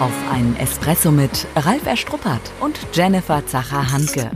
Auf 0.00 0.12
einen 0.32 0.56
Espresso 0.56 1.12
mit 1.12 1.46
Ralf 1.54 1.86
Erstruppert 1.86 2.40
und 2.60 2.80
Jennifer 2.92 3.46
Zacher-Hanke. 3.46 4.28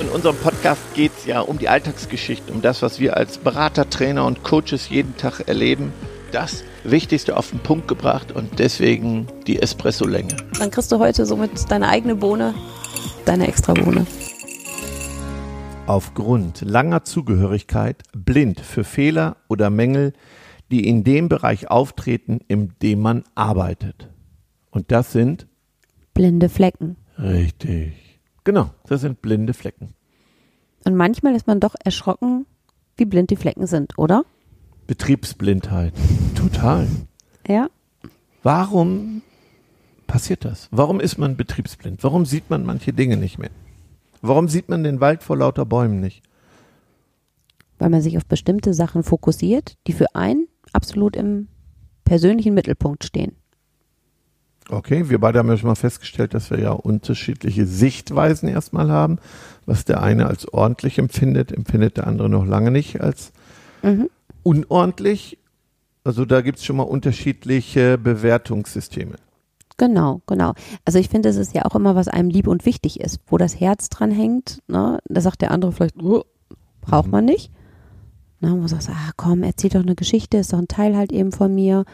In 0.00 0.08
unserem 0.08 0.34
Podcast 0.36 0.82
geht 0.94 1.12
es 1.16 1.24
ja 1.24 1.40
um 1.40 1.56
die 1.56 1.68
Alltagsgeschichten, 1.68 2.52
um 2.52 2.62
das, 2.62 2.82
was 2.82 2.98
wir 2.98 3.16
als 3.16 3.38
Berater, 3.38 3.88
Trainer 3.88 4.26
und 4.26 4.42
Coaches 4.42 4.88
jeden 4.88 5.16
Tag 5.16 5.46
erleben. 5.46 5.92
Das 6.32 6.64
Wichtigste 6.82 7.36
auf 7.36 7.50
den 7.50 7.60
Punkt 7.60 7.86
gebracht 7.86 8.32
und 8.32 8.58
deswegen 8.58 9.28
die 9.46 9.62
Espresso-Länge. 9.62 10.36
Dann 10.58 10.72
kriegst 10.72 10.90
du 10.90 10.98
heute 10.98 11.26
somit 11.26 11.70
deine 11.70 11.88
eigene 11.88 12.16
Bohne, 12.16 12.52
deine 13.24 13.46
extra 13.46 13.72
Bohne. 13.72 14.08
Aufgrund 15.86 16.62
langer 16.62 17.04
Zugehörigkeit 17.04 18.02
blind 18.12 18.58
für 18.58 18.82
Fehler 18.82 19.36
oder 19.46 19.70
Mängel, 19.70 20.12
die 20.72 20.88
in 20.88 21.04
dem 21.04 21.28
Bereich 21.28 21.70
auftreten, 21.70 22.40
in 22.48 22.72
dem 22.82 23.00
man 23.00 23.22
arbeitet. 23.36 24.08
Und 24.74 24.90
das 24.90 25.12
sind 25.12 25.46
blinde 26.14 26.48
Flecken. 26.48 26.96
Richtig. 27.16 28.20
Genau, 28.42 28.70
das 28.88 29.02
sind 29.02 29.22
blinde 29.22 29.54
Flecken. 29.54 29.94
Und 30.84 30.96
manchmal 30.96 31.36
ist 31.36 31.46
man 31.46 31.60
doch 31.60 31.76
erschrocken, 31.82 32.44
wie 32.96 33.04
blind 33.04 33.30
die 33.30 33.36
Flecken 33.36 33.68
sind, 33.68 33.96
oder? 33.98 34.24
Betriebsblindheit. 34.88 35.94
Total. 36.34 36.88
Ja. 37.46 37.68
Warum 38.42 39.22
passiert 40.08 40.44
das? 40.44 40.68
Warum 40.72 40.98
ist 40.98 41.18
man 41.18 41.36
betriebsblind? 41.36 42.02
Warum 42.02 42.26
sieht 42.26 42.50
man 42.50 42.66
manche 42.66 42.92
Dinge 42.92 43.16
nicht 43.16 43.38
mehr? 43.38 43.50
Warum 44.22 44.48
sieht 44.48 44.68
man 44.68 44.82
den 44.82 45.00
Wald 45.00 45.22
vor 45.22 45.36
lauter 45.36 45.64
Bäumen 45.64 46.00
nicht? 46.00 46.22
Weil 47.78 47.90
man 47.90 48.02
sich 48.02 48.16
auf 48.16 48.26
bestimmte 48.26 48.74
Sachen 48.74 49.04
fokussiert, 49.04 49.76
die 49.86 49.92
für 49.92 50.14
einen 50.16 50.48
absolut 50.72 51.14
im 51.14 51.46
persönlichen 52.04 52.54
Mittelpunkt 52.54 53.04
stehen. 53.04 53.36
Okay, 54.70 55.10
wir 55.10 55.18
beide 55.18 55.38
haben 55.38 55.48
ja 55.48 55.56
schon 55.56 55.68
mal 55.68 55.74
festgestellt, 55.74 56.32
dass 56.32 56.50
wir 56.50 56.58
ja 56.58 56.72
unterschiedliche 56.72 57.66
Sichtweisen 57.66 58.48
erstmal 58.48 58.90
haben. 58.90 59.18
Was 59.66 59.84
der 59.84 60.02
eine 60.02 60.26
als 60.26 60.48
ordentlich 60.48 60.98
empfindet, 60.98 61.52
empfindet 61.52 61.96
der 61.96 62.06
andere 62.06 62.28
noch 62.28 62.46
lange 62.46 62.70
nicht 62.70 63.00
als 63.00 63.32
mhm. 63.82 64.08
unordentlich. 64.42 65.38
Also 66.02 66.24
da 66.24 66.40
gibt 66.40 66.58
es 66.58 66.64
schon 66.64 66.76
mal 66.76 66.84
unterschiedliche 66.84 67.98
Bewertungssysteme. 67.98 69.16
Genau, 69.76 70.22
genau. 70.26 70.52
Also 70.84 70.98
ich 70.98 71.08
finde, 71.08 71.28
es 71.28 71.36
ist 71.36 71.54
ja 71.54 71.64
auch 71.64 71.74
immer, 71.74 71.94
was 71.94 72.08
einem 72.08 72.30
lieb 72.30 72.46
und 72.46 72.64
wichtig 72.64 73.00
ist, 73.00 73.20
wo 73.26 73.38
das 73.38 73.58
Herz 73.58 73.88
dran 73.88 74.10
hängt. 74.10 74.62
Ne? 74.68 74.98
Da 75.06 75.20
sagt 75.20 75.42
der 75.42 75.50
andere 75.50 75.72
vielleicht, 75.72 75.96
braucht 76.80 77.06
mhm. 77.06 77.10
man 77.10 77.24
nicht. 77.24 77.50
Ne? 78.40 78.52
Wo 78.52 78.62
du 78.62 78.68
sagst, 78.68 78.88
ah 78.90 79.10
komm, 79.16 79.42
erzähl 79.42 79.70
doch 79.70 79.82
eine 79.82 79.94
Geschichte, 79.96 80.38
ist 80.38 80.52
doch 80.52 80.58
ein 80.58 80.68
Teil 80.68 80.96
halt 80.96 81.12
eben 81.12 81.32
von 81.32 81.54
mir. 81.54 81.84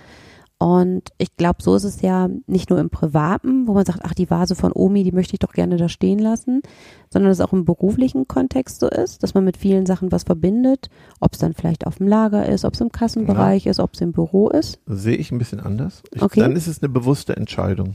Und 0.62 1.08
ich 1.16 1.38
glaube, 1.38 1.62
so 1.62 1.74
ist 1.74 1.84
es 1.84 2.02
ja 2.02 2.28
nicht 2.46 2.68
nur 2.68 2.78
im 2.80 2.90
Privaten, 2.90 3.66
wo 3.66 3.72
man 3.72 3.86
sagt, 3.86 4.00
ach, 4.02 4.12
die 4.12 4.28
Vase 4.28 4.54
von 4.54 4.72
Omi, 4.74 5.04
die 5.04 5.10
möchte 5.10 5.32
ich 5.32 5.38
doch 5.38 5.54
gerne 5.54 5.78
da 5.78 5.88
stehen 5.88 6.18
lassen, 6.18 6.60
sondern 7.08 7.30
dass 7.30 7.38
es 7.38 7.44
auch 7.44 7.54
im 7.54 7.64
beruflichen 7.64 8.28
Kontext 8.28 8.78
so 8.78 8.86
ist, 8.86 9.22
dass 9.22 9.32
man 9.32 9.42
mit 9.42 9.56
vielen 9.56 9.86
Sachen 9.86 10.12
was 10.12 10.24
verbindet, 10.24 10.90
ob 11.18 11.32
es 11.32 11.38
dann 11.38 11.54
vielleicht 11.54 11.86
auf 11.86 11.96
dem 11.96 12.08
Lager 12.08 12.46
ist, 12.46 12.66
ob 12.66 12.74
es 12.74 12.80
im 12.82 12.92
Kassenbereich 12.92 13.64
ja. 13.64 13.70
ist, 13.70 13.80
ob 13.80 13.94
es 13.94 14.02
im 14.02 14.12
Büro 14.12 14.50
ist. 14.50 14.78
Sehe 14.84 15.16
ich 15.16 15.32
ein 15.32 15.38
bisschen 15.38 15.60
anders. 15.60 16.02
Ich, 16.12 16.20
okay. 16.20 16.40
Dann 16.40 16.54
ist 16.54 16.66
es 16.66 16.82
eine 16.82 16.90
bewusste 16.90 17.34
Entscheidung. 17.38 17.94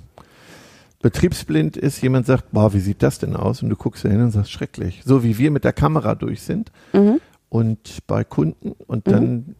Betriebsblind 1.03 1.77
ist, 1.77 2.01
jemand 2.01 2.25
sagt, 2.25 2.51
boah, 2.51 2.73
wie 2.73 2.79
sieht 2.79 3.03
das 3.03 3.19
denn 3.19 3.35
aus? 3.35 3.61
Und 3.61 3.69
du 3.69 3.75
guckst 3.75 4.03
da 4.05 4.09
hin 4.09 4.23
und 4.23 4.31
sagst, 4.31 4.49
schrecklich. 4.49 5.03
So 5.05 5.23
wie 5.23 5.37
wir 5.37 5.51
mit 5.51 5.65
der 5.65 5.73
Kamera 5.73 6.15
durch 6.15 6.41
sind 6.41 6.71
mhm. 6.93 7.21
und 7.47 7.99
bei 8.07 8.23
Kunden 8.23 8.71
und 8.87 9.07
dann 9.07 9.23
mhm 9.23 9.55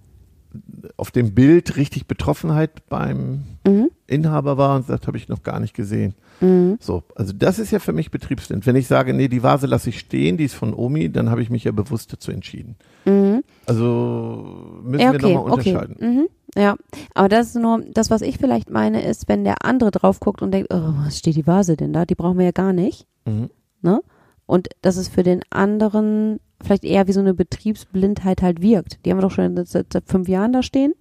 auf 0.98 1.12
dem 1.12 1.34
Bild 1.34 1.78
richtig 1.78 2.08
Betroffenheit 2.08 2.88
beim 2.90 3.44
mhm. 3.66 3.90
Inhaber 4.08 4.58
war 4.58 4.76
und 4.76 4.88
sagt, 4.88 5.08
habe 5.08 5.18
ich 5.18 5.30
noch 5.30 5.44
gar 5.44 5.60
nicht 5.60 5.74
gesehen. 5.74 6.16
Mhm. 6.42 6.78
So, 6.80 7.04
also 7.16 7.34
das 7.34 7.60
ist 7.60 7.72
ja 7.72 7.80
für 7.80 7.94
mich 7.94 8.12
betriebsblind. 8.12 8.66
Wenn 8.66 8.76
ich 8.76 8.88
sage, 8.88 9.14
nee, 9.14 9.28
die 9.28 9.44
Vase 9.44 9.68
lasse 9.68 9.90
ich 9.90 10.00
stehen, 10.00 10.38
die 10.38 10.46
ist 10.46 10.56
von 10.56 10.74
Omi, 10.74 11.12
dann 11.12 11.30
habe 11.30 11.42
ich 11.42 11.50
mich 11.50 11.64
ja 11.64 11.72
bewusst 11.72 12.12
dazu 12.14 12.32
entschieden. 12.32 12.76
Mhm. 13.06 13.44
Also 13.66 14.80
müssen 14.84 15.02
ja, 15.02 15.10
okay, 15.10 15.22
wir 15.22 15.30
nochmal 15.30 15.52
unterscheiden. 15.52 15.96
Okay. 15.96 16.08
Mhm. 16.08 16.28
Ja, 16.58 16.76
aber 17.14 17.30
das 17.30 17.48
ist 17.48 17.56
nur, 17.56 17.84
das, 17.92 18.10
was 18.10 18.22
ich 18.22 18.38
vielleicht 18.38 18.70
meine, 18.70 19.04
ist, 19.04 19.28
wenn 19.28 19.44
der 19.44 19.66
andere 19.66 19.92
drauf 19.92 20.20
guckt 20.20 20.42
und 20.42 20.52
denkt, 20.52 20.74
oh, 20.74 20.94
was 21.04 21.18
steht 21.18 21.36
die 21.36 21.48
Vase 21.48 21.76
denn 21.76 21.92
da? 21.92 22.06
Die 22.06 22.16
brauchen 22.16 22.38
wir 22.38 22.46
ja 22.46 22.52
gar 22.52 22.72
nicht. 22.72 23.08
Mhm. 23.26 23.50
Ne? 23.82 24.02
Und 24.46 24.70
das 24.82 24.98
ist 24.98 25.10
für 25.10 25.24
den 25.24 25.42
anderen 25.50 26.40
vielleicht 26.66 26.84
eher 26.84 27.08
wie 27.08 27.14
so 27.14 27.20
eine 27.20 27.34
Betriebsblindheit 27.34 28.42
halt 28.42 28.62
wirkt. 28.62 29.06
Die 29.06 29.12
haben 29.12 29.18
wir 29.18 29.22
doch 29.22 29.32
schon 29.32 29.56
seit, 29.66 29.94
seit 29.94 30.08
fünf 30.08 30.28
Jahren 30.28 30.54
da 30.54 30.64
stehen. 30.64 30.94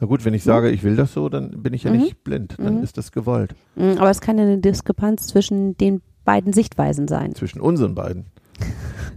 Na 0.00 0.06
gut, 0.06 0.24
wenn 0.24 0.34
ich 0.34 0.42
sage, 0.42 0.70
ich 0.70 0.82
will 0.82 0.96
das 0.96 1.12
so, 1.12 1.28
dann 1.28 1.62
bin 1.62 1.74
ich 1.74 1.84
ja 1.84 1.92
mhm. 1.92 1.98
nicht 1.98 2.24
blind, 2.24 2.56
dann 2.58 2.78
mhm. 2.78 2.82
ist 2.82 2.98
das 2.98 3.12
gewollt. 3.12 3.54
Mhm, 3.76 3.98
aber 3.98 4.10
es 4.10 4.20
kann 4.20 4.36
ja 4.36 4.44
eine 4.44 4.58
Diskrepanz 4.58 5.28
zwischen 5.28 5.76
den 5.76 6.02
beiden 6.24 6.52
Sichtweisen 6.52 7.08
sein. 7.08 7.34
Zwischen 7.34 7.60
unseren 7.60 7.94
beiden. 7.94 8.26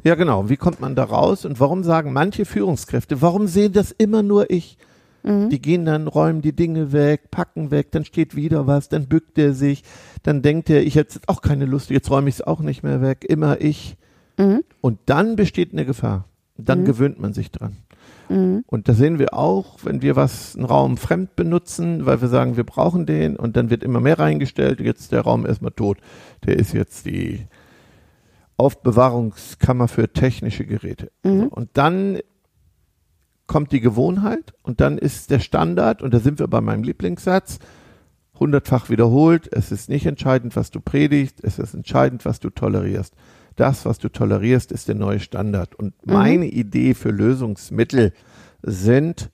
ja, 0.04 0.16
genau. 0.16 0.50
Wie 0.50 0.58
kommt 0.58 0.82
man 0.82 0.96
da 0.96 1.04
raus? 1.04 1.46
Und 1.46 1.60
warum 1.60 1.84
sagen 1.84 2.14
manche 2.14 2.46
Führungskräfte, 2.46 3.22
warum 3.22 3.48
sehen 3.48 3.74
das 3.74 3.92
immer 3.92 4.22
nur 4.22 4.50
ich? 4.52 4.78
Mhm. 5.24 5.50
Die 5.50 5.60
gehen 5.60 5.86
dann, 5.86 6.08
räumen 6.08 6.42
die 6.42 6.56
Dinge 6.56 6.92
weg, 6.92 7.32
packen 7.32 7.72
weg, 7.72 7.92
dann 7.92 8.06
steht 8.06 8.36
wieder 8.36 8.68
was, 8.68 8.88
dann 8.88 9.08
bückt 9.08 9.40
er 9.40 9.54
sich, 9.54 9.84
dann 10.22 10.44
denkt 10.44 10.70
er, 10.70 10.84
ich 10.84 10.96
hätte 10.96 11.20
auch 11.26 11.42
keine 11.42 11.66
Lust, 11.66 11.90
jetzt 11.90 12.12
räume 12.12 12.30
ich 12.30 12.36
es 12.36 12.42
auch 12.42 12.60
nicht 12.60 12.84
mehr 12.84 13.02
weg, 13.02 13.26
immer 13.28 13.60
ich. 13.60 13.98
Mhm. 14.38 14.64
Und 14.82 15.00
dann 15.06 15.36
besteht 15.36 15.74
eine 15.74 15.86
Gefahr. 15.86 16.26
Dann 16.58 16.82
mhm. 16.82 16.86
gewöhnt 16.86 17.20
man 17.20 17.34
sich 17.34 17.52
dran. 17.52 17.78
Mhm. 18.30 18.64
Und 18.68 18.88
das 18.88 18.98
sehen 18.98 19.20
wir 19.20 19.34
auch, 19.34 19.80
wenn 19.84 20.02
wir 20.02 20.16
was, 20.16 20.56
einen 20.56 20.66
Raum 20.66 20.98
fremd 20.98 21.36
benutzen, 21.36 22.06
weil 22.06 22.22
wir 22.22 22.28
sagen, 22.28 22.58
wir 22.58 22.64
brauchen 22.64 23.06
den 23.06 23.36
und 23.36 23.56
dann 23.58 23.70
wird 23.70 23.84
immer 23.84 24.00
mehr 24.00 24.20
reingestellt, 24.20 24.80
jetzt 24.80 25.02
ist 25.02 25.12
der 25.12 25.22
Raum 25.22 25.46
erstmal 25.46 25.72
tot. 25.72 25.98
Der 26.46 26.58
ist 26.58 26.74
jetzt 26.74 27.06
die 27.06 27.48
Aufbewahrungskammer 28.58 29.88
für 29.88 30.12
technische 30.12 30.66
Geräte. 30.66 31.12
Mhm. 31.24 31.48
Und 31.48 31.70
dann 31.74 32.20
kommt 33.48 33.72
die 33.72 33.82
Gewohnheit 33.82 34.54
und 34.64 34.82
dann 34.82 34.98
ist 34.98 35.30
der 35.30 35.40
Standard, 35.40 36.02
und 36.02 36.14
da 36.14 36.20
sind 36.20 36.40
wir 36.40 36.48
bei 36.48 36.62
meinem 36.62 36.84
Lieblingssatz, 36.84 37.60
hundertfach 38.40 38.90
wiederholt, 38.90 39.48
es 39.52 39.72
ist 39.72 39.88
nicht 39.88 40.06
entscheidend, 40.06 40.56
was 40.56 40.72
du 40.72 40.82
predigst, 40.82 41.44
es 41.44 41.60
ist 41.60 41.74
entscheidend, 41.74 42.26
was 42.26 42.40
du 42.40 42.50
tolerierst 42.50 43.14
das, 43.56 43.86
was 43.86 44.00
du 44.00 44.10
tolerierst, 44.10 44.72
ist 44.72 44.88
der 44.88 44.96
neue 44.96 45.20
Standard. 45.20 45.76
Und 45.76 45.94
mhm. 46.06 46.14
meine 46.14 46.46
Idee 46.48 46.94
für 46.94 47.10
Lösungsmittel 47.10 48.14
sind 48.62 49.30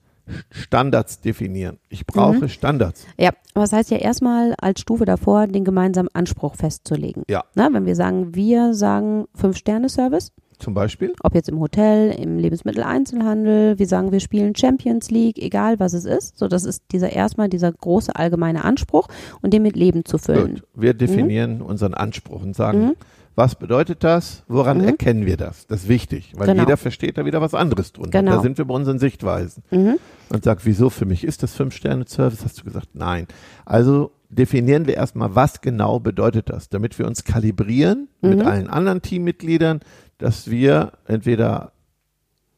Standards 0.50 1.20
definieren. 1.20 1.78
Ich 1.88 2.06
brauche 2.06 2.42
mhm. 2.42 2.48
Standards. 2.48 3.06
Ja, 3.18 3.30
aber 3.54 3.64
das 3.64 3.72
heißt 3.72 3.90
ja 3.90 3.98
erstmal 3.98 4.54
als 4.58 4.80
Stufe 4.80 5.04
davor, 5.04 5.46
den 5.46 5.64
gemeinsamen 5.64 6.08
Anspruch 6.12 6.54
festzulegen. 6.54 7.24
Ja. 7.28 7.44
Na, 7.54 7.68
wenn 7.72 7.86
wir 7.86 7.96
sagen, 7.96 8.34
wir 8.34 8.74
sagen 8.74 9.26
Fünf-Sterne-Service. 9.34 10.32
Zum 10.58 10.74
Beispiel? 10.74 11.12
Ob 11.24 11.34
jetzt 11.34 11.48
im 11.48 11.58
Hotel, 11.58 12.12
im 12.12 12.38
Lebensmitteleinzelhandel, 12.38 13.80
wir 13.80 13.86
sagen, 13.88 14.12
wir 14.12 14.20
spielen 14.20 14.54
Champions 14.54 15.10
League, 15.10 15.38
egal 15.38 15.80
was 15.80 15.92
es 15.92 16.04
ist. 16.04 16.38
So, 16.38 16.46
das 16.46 16.64
ist 16.64 16.84
dieser 16.92 17.10
erstmal 17.10 17.48
dieser 17.48 17.72
große 17.72 18.14
allgemeine 18.14 18.64
Anspruch 18.64 19.08
und 19.40 19.52
den 19.52 19.62
mit 19.62 19.74
Leben 19.74 20.04
zu 20.04 20.18
füllen. 20.18 20.54
Gut. 20.54 20.64
Wir 20.74 20.94
definieren 20.94 21.56
mhm. 21.56 21.62
unseren 21.62 21.94
Anspruch 21.94 22.42
und 22.42 22.54
sagen, 22.54 22.84
mhm. 22.84 22.94
Was 23.34 23.54
bedeutet 23.54 24.04
das? 24.04 24.42
Woran 24.46 24.78
mhm. 24.78 24.84
erkennen 24.84 25.26
wir 25.26 25.36
das? 25.36 25.66
Das 25.66 25.84
ist 25.84 25.88
wichtig, 25.88 26.32
weil 26.36 26.48
genau. 26.48 26.62
jeder 26.62 26.76
versteht 26.76 27.16
da 27.16 27.24
wieder 27.24 27.40
was 27.40 27.54
anderes 27.54 27.92
drunter. 27.92 28.20
Genau. 28.20 28.36
Da 28.36 28.42
sind 28.42 28.58
wir 28.58 28.66
bei 28.66 28.74
unseren 28.74 28.98
Sichtweisen. 28.98 29.62
Mhm. 29.70 29.98
Und 30.28 30.44
sagt, 30.44 30.66
wieso 30.66 30.90
für 30.90 31.06
mich 31.06 31.24
ist 31.24 31.42
das 31.42 31.54
Fünf-Sterne-Service? 31.54 32.44
Hast 32.44 32.60
du 32.60 32.64
gesagt, 32.64 32.88
nein. 32.94 33.26
Also 33.64 34.12
definieren 34.28 34.86
wir 34.86 34.94
erstmal, 34.94 35.34
was 35.34 35.60
genau 35.60 35.98
bedeutet 35.98 36.50
das, 36.50 36.68
damit 36.68 36.98
wir 36.98 37.06
uns 37.06 37.24
kalibrieren 37.24 38.08
mhm. 38.20 38.30
mit 38.30 38.42
allen 38.42 38.68
anderen 38.68 39.02
Teammitgliedern, 39.02 39.80
dass 40.18 40.50
wir 40.50 40.92
entweder 41.06 41.72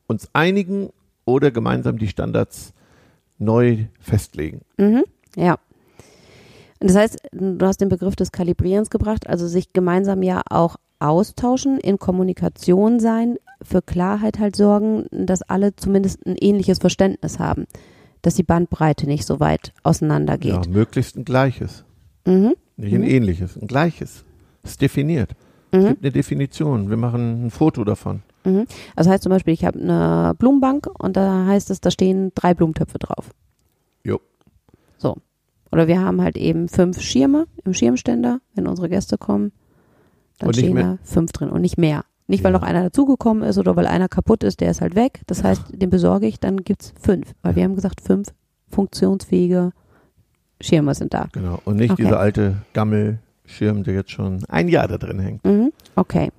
uns 0.06 0.28
einigen 0.32 0.90
oder 1.24 1.50
gemeinsam 1.50 1.98
die 1.98 2.08
Standards 2.08 2.74
neu 3.38 3.86
festlegen. 4.00 4.62
Mhm. 4.76 5.04
Ja. 5.36 5.58
Das 6.84 6.96
heißt, 6.96 7.16
du 7.32 7.64
hast 7.66 7.80
den 7.80 7.88
Begriff 7.88 8.14
des 8.14 8.30
Kalibrierens 8.30 8.90
gebracht, 8.90 9.26
also 9.26 9.48
sich 9.48 9.72
gemeinsam 9.72 10.22
ja 10.22 10.42
auch 10.50 10.76
austauschen, 10.98 11.78
in 11.78 11.98
Kommunikation 11.98 13.00
sein, 13.00 13.36
für 13.62 13.80
Klarheit 13.80 14.38
halt 14.38 14.54
sorgen, 14.54 15.06
dass 15.10 15.40
alle 15.40 15.74
zumindest 15.76 16.26
ein 16.26 16.36
ähnliches 16.38 16.78
Verständnis 16.78 17.38
haben, 17.38 17.66
dass 18.20 18.34
die 18.34 18.42
Bandbreite 18.42 19.06
nicht 19.06 19.24
so 19.24 19.40
weit 19.40 19.72
auseinander 19.82 20.36
geht. 20.36 20.66
Ja, 20.66 20.70
möglichst 20.70 21.16
ein 21.16 21.24
gleiches. 21.24 21.84
Mhm. 22.26 22.54
Nicht 22.76 22.94
ein 22.94 23.00
mhm. 23.00 23.08
ähnliches, 23.08 23.56
ein 23.56 23.66
gleiches. 23.66 24.24
Das 24.62 24.72
ist 24.72 24.82
definiert. 24.82 25.30
Mhm. 25.72 25.78
Es 25.78 25.88
gibt 25.88 26.04
eine 26.04 26.12
Definition. 26.12 26.90
Wir 26.90 26.98
machen 26.98 27.46
ein 27.46 27.50
Foto 27.50 27.84
davon. 27.84 28.22
Mhm. 28.44 28.66
Also 28.94 29.10
heißt 29.10 29.22
zum 29.22 29.30
Beispiel, 29.30 29.54
ich 29.54 29.64
habe 29.64 29.80
eine 29.80 30.34
Blumenbank 30.38 30.86
und 30.98 31.16
da 31.16 31.46
heißt 31.46 31.70
es, 31.70 31.80
da 31.80 31.90
stehen 31.90 32.32
drei 32.34 32.52
Blumentöpfe 32.52 32.98
drauf. 32.98 33.30
Jo. 34.04 34.20
Oder 35.74 35.88
wir 35.88 36.00
haben 36.00 36.22
halt 36.22 36.36
eben 36.36 36.68
fünf 36.68 37.00
Schirme 37.00 37.46
im 37.64 37.74
Schirmständer, 37.74 38.38
wenn 38.54 38.68
unsere 38.68 38.88
Gäste 38.88 39.18
kommen. 39.18 39.50
Dann 40.38 40.46
und 40.46 40.54
stehen 40.56 40.76
da 40.76 40.98
fünf 41.02 41.32
drin 41.32 41.50
und 41.50 41.62
nicht 41.62 41.78
mehr. 41.78 42.04
Nicht, 42.28 42.44
weil 42.44 42.52
ja. 42.52 42.58
noch 42.60 42.64
einer 42.64 42.84
dazugekommen 42.84 43.42
ist 43.42 43.58
oder 43.58 43.74
weil 43.74 43.88
einer 43.88 44.08
kaputt 44.08 44.44
ist, 44.44 44.60
der 44.60 44.70
ist 44.70 44.80
halt 44.80 44.94
weg. 44.94 45.22
Das 45.26 45.42
heißt, 45.42 45.62
den 45.72 45.90
besorge 45.90 46.28
ich, 46.28 46.38
dann 46.38 46.58
gibt 46.58 46.82
es 46.82 46.94
fünf. 47.00 47.32
Weil 47.42 47.52
ja. 47.52 47.56
wir 47.56 47.64
haben 47.64 47.74
gesagt, 47.74 48.00
fünf 48.00 48.28
funktionsfähige 48.70 49.72
Schirme 50.60 50.94
sind 50.94 51.12
da. 51.12 51.26
Genau. 51.32 51.58
Und 51.64 51.74
nicht 51.74 51.90
Okay. 51.90 52.04
dieser 52.04 52.20
alte 52.20 52.58
Gammelschirm, 52.72 53.82
der 53.82 53.94
jetzt 53.94 54.12
schon 54.12 54.44
ein 54.48 54.68
Jahr 54.68 54.86
da 54.86 54.96
drin 54.96 55.18
hängt. 55.18 55.44
Mhm. 55.44 55.72
Okay. 55.96 56.30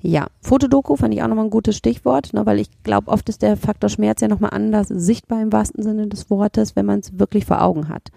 Ja, 0.00 0.26
Fotodoku 0.40 0.96
fand 0.96 1.14
ich 1.14 1.22
auch 1.22 1.28
nochmal 1.28 1.44
ein 1.44 1.50
gutes 1.50 1.76
Stichwort, 1.76 2.34
ne, 2.34 2.44
weil 2.44 2.58
ich 2.58 2.70
glaube, 2.82 3.08
oft 3.08 3.28
ist 3.28 3.40
der 3.40 3.56
Faktor 3.56 3.88
Schmerz 3.88 4.20
ja 4.20 4.26
nochmal 4.26 4.50
anders 4.52 4.88
sichtbar 4.88 5.40
im 5.40 5.52
wahrsten 5.52 5.84
Sinne 5.84 6.08
des 6.08 6.28
Wortes, 6.28 6.74
wenn 6.74 6.86
man 6.86 6.98
es 6.98 7.20
wirklich 7.20 7.46
vor 7.46 7.62
Augen 7.62 7.88
hat. 7.88 8.10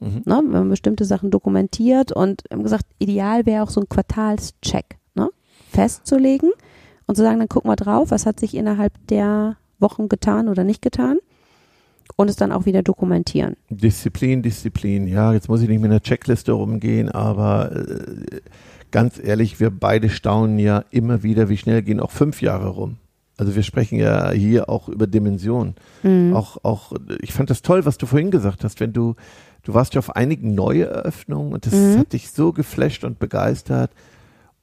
Mhm. 0.00 0.22
Ne, 0.24 0.42
wenn 0.42 0.50
man 0.50 0.68
bestimmte 0.70 1.04
Sachen 1.04 1.30
dokumentiert 1.30 2.10
und 2.10 2.42
wir 2.48 2.56
haben 2.56 2.64
gesagt, 2.64 2.86
ideal 2.98 3.46
wäre 3.46 3.62
auch 3.62 3.70
so 3.70 3.80
ein 3.80 3.88
Quartalscheck 3.88 4.96
ne, 5.14 5.28
festzulegen 5.70 6.50
und 7.06 7.16
zu 7.16 7.22
sagen, 7.22 7.38
dann 7.38 7.48
guck 7.48 7.64
mal 7.64 7.76
drauf, 7.76 8.10
was 8.10 8.26
hat 8.26 8.40
sich 8.40 8.54
innerhalb 8.54 8.94
der 9.08 9.56
Wochen 9.78 10.08
getan 10.08 10.48
oder 10.48 10.64
nicht 10.64 10.82
getan 10.82 11.18
und 12.16 12.28
es 12.28 12.36
dann 12.36 12.52
auch 12.52 12.66
wieder 12.66 12.82
dokumentieren. 12.82 13.56
Disziplin, 13.68 14.42
Disziplin. 14.42 15.06
Ja, 15.06 15.32
jetzt 15.32 15.48
muss 15.48 15.62
ich 15.62 15.68
nicht 15.68 15.80
mit 15.80 15.90
einer 15.90 16.02
Checkliste 16.02 16.52
rumgehen, 16.52 17.08
aber 17.08 17.72
äh, 17.72 18.40
ganz 18.90 19.20
ehrlich, 19.22 19.60
wir 19.60 19.70
beide 19.70 20.08
staunen 20.08 20.58
ja 20.58 20.84
immer 20.90 21.22
wieder, 21.22 21.48
wie 21.48 21.56
schnell 21.56 21.82
gehen 21.82 22.00
auch 22.00 22.10
fünf 22.10 22.42
Jahre 22.42 22.68
rum. 22.68 22.96
Also 23.36 23.56
wir 23.56 23.62
sprechen 23.62 23.98
ja 23.98 24.30
hier 24.32 24.68
auch 24.68 24.90
über 24.90 25.06
Dimensionen. 25.06 25.74
Mhm. 26.02 26.34
Auch, 26.34 26.62
auch, 26.62 26.92
ich 27.22 27.32
fand 27.32 27.48
das 27.48 27.62
toll, 27.62 27.86
was 27.86 27.96
du 27.96 28.04
vorhin 28.04 28.30
gesagt 28.30 28.64
hast, 28.64 28.80
wenn 28.80 28.92
du, 28.92 29.14
du 29.62 29.74
warst 29.74 29.94
ja 29.94 29.98
auf 29.98 30.14
einigen 30.16 30.54
Neueröffnungen 30.54 31.52
und 31.52 31.66
das 31.66 31.74
Mhm. 31.74 31.96
hat 31.98 32.12
dich 32.12 32.30
so 32.30 32.52
geflasht 32.52 33.04
und 33.04 33.18
begeistert. 33.18 33.90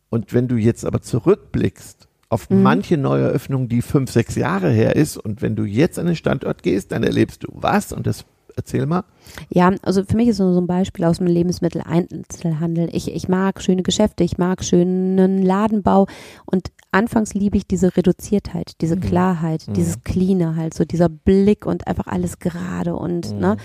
Und 0.09 0.33
wenn 0.33 0.47
du 0.47 0.55
jetzt 0.55 0.85
aber 0.85 1.01
zurückblickst 1.01 2.07
auf 2.29 2.49
Mhm. 2.49 2.61
manche 2.63 2.97
Neueröffnungen, 2.97 3.69
die 3.69 3.81
fünf, 3.81 4.11
sechs 4.11 4.35
Jahre 4.35 4.69
her 4.69 4.95
ist 4.95 5.17
und 5.17 5.41
wenn 5.41 5.55
du 5.55 5.63
jetzt 5.65 5.97
an 5.99 6.05
den 6.07 6.15
Standort 6.15 6.63
gehst, 6.63 6.91
dann 6.91 7.03
erlebst 7.03 7.43
du 7.43 7.47
was 7.53 7.91
und 7.93 8.07
das 8.07 8.25
erzähl 8.55 8.85
mal. 8.87 9.03
Ja, 9.49 9.71
also 9.83 10.03
für 10.03 10.15
mich 10.17 10.29
ist 10.29 10.37
so 10.37 10.51
so 10.51 10.59
ein 10.59 10.65
Beispiel 10.67 11.05
aus 11.05 11.19
dem 11.19 11.27
Lebensmitteleinzelhandel. 11.27 12.89
Ich, 12.91 13.13
ich 13.13 13.27
mag 13.27 13.61
schöne 13.61 13.83
Geschäfte, 13.83 14.23
ich 14.23 14.37
mag 14.37 14.63
schönen 14.63 15.41
Ladenbau 15.43 16.07
und 16.45 16.71
anfangs 16.91 17.33
liebe 17.33 17.57
ich 17.57 17.67
diese 17.67 17.95
Reduziertheit, 17.95 18.73
diese 18.81 18.95
Mhm. 18.95 19.01
Klarheit, 19.01 19.65
Mhm. 19.67 19.73
dieses 19.73 20.01
Cleane 20.03 20.55
halt, 20.55 20.73
so 20.73 20.85
dieser 20.85 21.09
Blick 21.09 21.65
und 21.65 21.87
einfach 21.87 22.07
alles 22.07 22.39
gerade 22.39 22.95
und, 22.95 23.33
Mhm. 23.33 23.39
ne? 23.39 23.57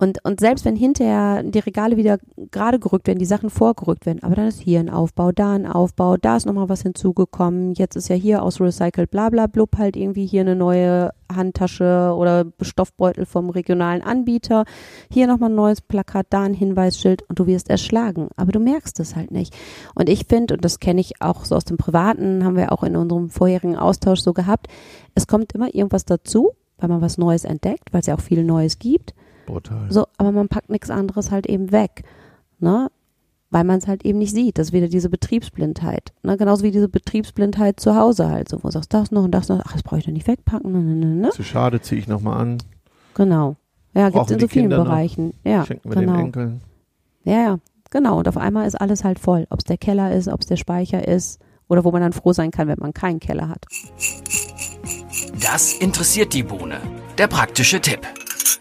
Und, 0.00 0.24
und 0.24 0.40
selbst 0.40 0.64
wenn 0.64 0.76
hinterher 0.76 1.42
die 1.42 1.58
Regale 1.58 1.98
wieder 1.98 2.18
gerade 2.50 2.78
gerückt 2.78 3.06
werden, 3.06 3.18
die 3.18 3.26
Sachen 3.26 3.50
vorgerückt 3.50 4.06
werden, 4.06 4.22
aber 4.22 4.34
dann 4.34 4.48
ist 4.48 4.58
hier 4.58 4.80
ein 4.80 4.88
Aufbau, 4.88 5.30
da 5.30 5.52
ein 5.52 5.66
Aufbau, 5.66 6.16
da 6.16 6.38
ist 6.38 6.46
nochmal 6.46 6.70
was 6.70 6.80
hinzugekommen, 6.80 7.74
jetzt 7.74 7.96
ist 7.96 8.08
ja 8.08 8.16
hier 8.16 8.42
aus 8.42 8.62
Recycled 8.62 9.10
bla 9.10 9.28
bla 9.28 9.46
blub 9.46 9.76
halt 9.76 9.96
irgendwie 9.96 10.24
hier 10.24 10.40
eine 10.40 10.56
neue 10.56 11.10
Handtasche 11.30 12.14
oder 12.16 12.46
Stoffbeutel 12.62 13.26
vom 13.26 13.50
regionalen 13.50 14.00
Anbieter, 14.00 14.64
hier 15.10 15.26
nochmal 15.26 15.50
ein 15.50 15.54
neues 15.54 15.82
Plakat, 15.82 16.28
da 16.30 16.44
ein 16.44 16.54
Hinweisschild 16.54 17.22
und 17.28 17.38
du 17.38 17.46
wirst 17.46 17.68
erschlagen, 17.68 18.30
aber 18.36 18.52
du 18.52 18.58
merkst 18.58 18.98
es 19.00 19.16
halt 19.16 19.30
nicht. 19.30 19.54
Und 19.94 20.08
ich 20.08 20.24
finde, 20.26 20.54
und 20.54 20.64
das 20.64 20.80
kenne 20.80 21.02
ich 21.02 21.20
auch 21.20 21.44
so 21.44 21.56
aus 21.56 21.66
dem 21.66 21.76
Privaten, 21.76 22.42
haben 22.42 22.56
wir 22.56 22.72
auch 22.72 22.84
in 22.84 22.96
unserem 22.96 23.28
vorherigen 23.28 23.76
Austausch 23.76 24.20
so 24.20 24.32
gehabt, 24.32 24.68
es 25.14 25.26
kommt 25.26 25.52
immer 25.52 25.74
irgendwas 25.74 26.06
dazu, 26.06 26.52
weil 26.78 26.88
man 26.88 27.02
was 27.02 27.18
Neues 27.18 27.44
entdeckt, 27.44 27.92
weil 27.92 28.00
es 28.00 28.06
ja 28.06 28.14
auch 28.14 28.22
viel 28.22 28.44
Neues 28.44 28.78
gibt. 28.78 29.14
Brutal. 29.50 29.86
So, 29.90 30.06
aber 30.16 30.32
man 30.32 30.48
packt 30.48 30.70
nichts 30.70 30.90
anderes 30.90 31.30
halt 31.30 31.46
eben 31.46 31.72
weg. 31.72 32.04
Ne? 32.58 32.90
Weil 33.50 33.64
man 33.64 33.78
es 33.78 33.88
halt 33.88 34.04
eben 34.04 34.18
nicht 34.18 34.32
sieht. 34.32 34.58
Das 34.58 34.68
ist 34.68 34.72
wieder 34.72 34.88
diese 34.88 35.10
Betriebsblindheit. 35.10 36.12
Ne? 36.22 36.36
Genauso 36.36 36.62
wie 36.62 36.70
diese 36.70 36.88
Betriebsblindheit 36.88 37.80
zu 37.80 37.96
Hause 37.96 38.28
halt. 38.28 38.48
So, 38.48 38.58
wo 38.58 38.68
du 38.68 38.72
sagst, 38.72 38.94
das 38.94 39.10
noch 39.10 39.24
und 39.24 39.32
das 39.32 39.48
noch. 39.48 39.60
Ach, 39.64 39.72
das 39.72 39.82
brauche 39.82 39.98
ich 39.98 40.04
doch 40.04 40.12
nicht 40.12 40.28
wegpacken. 40.28 40.70
Ne, 40.72 40.78
ne, 40.78 40.94
ne, 40.94 41.16
ne? 41.16 41.30
Zu 41.30 41.42
schade, 41.42 41.80
ziehe 41.80 42.00
ich 42.00 42.06
nochmal 42.06 42.40
an. 42.40 42.58
Genau. 43.14 43.56
Ja, 43.92 44.08
gibt 44.10 44.24
es 44.26 44.30
in 44.30 44.40
so 44.40 44.46
vielen 44.46 44.64
Kinder 44.64 44.78
noch? 44.78 44.84
Bereichen. 44.84 45.34
Ja, 45.44 45.66
Schenken 45.66 45.90
wir 45.90 45.96
den 45.96 46.06
genau. 46.06 46.20
Enkeln. 46.20 46.60
Ja, 47.24 47.42
ja, 47.42 47.58
genau. 47.90 48.18
Und 48.18 48.28
auf 48.28 48.36
einmal 48.36 48.68
ist 48.68 48.80
alles 48.80 49.02
halt 49.02 49.18
voll. 49.18 49.46
Ob 49.50 49.58
es 49.58 49.64
der 49.64 49.78
Keller 49.78 50.12
ist, 50.12 50.28
ob 50.28 50.40
es 50.40 50.46
der 50.46 50.56
Speicher 50.56 51.06
ist 51.06 51.40
oder 51.68 51.84
wo 51.84 51.90
man 51.90 52.02
dann 52.02 52.12
froh 52.12 52.32
sein 52.32 52.52
kann, 52.52 52.68
wenn 52.68 52.78
man 52.78 52.94
keinen 52.94 53.18
Keller 53.18 53.48
hat. 53.48 53.66
Das 55.42 55.72
interessiert 55.74 56.34
die 56.34 56.44
Bohne. 56.44 56.80
Der 57.18 57.26
praktische 57.26 57.80
Tipp. 57.80 58.06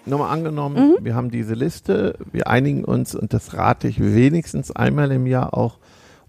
Nochmal 0.09 0.31
angenommen, 0.33 0.75
Mhm. 0.99 1.05
wir 1.05 1.15
haben 1.15 1.29
diese 1.31 1.53
Liste, 1.53 2.15
wir 2.31 2.47
einigen 2.47 2.83
uns 2.83 3.15
und 3.15 3.33
das 3.33 3.53
rate 3.55 3.87
ich 3.87 3.99
wenigstens 4.01 4.71
einmal 4.71 5.11
im 5.11 5.27
Jahr 5.27 5.53
auch 5.53 5.77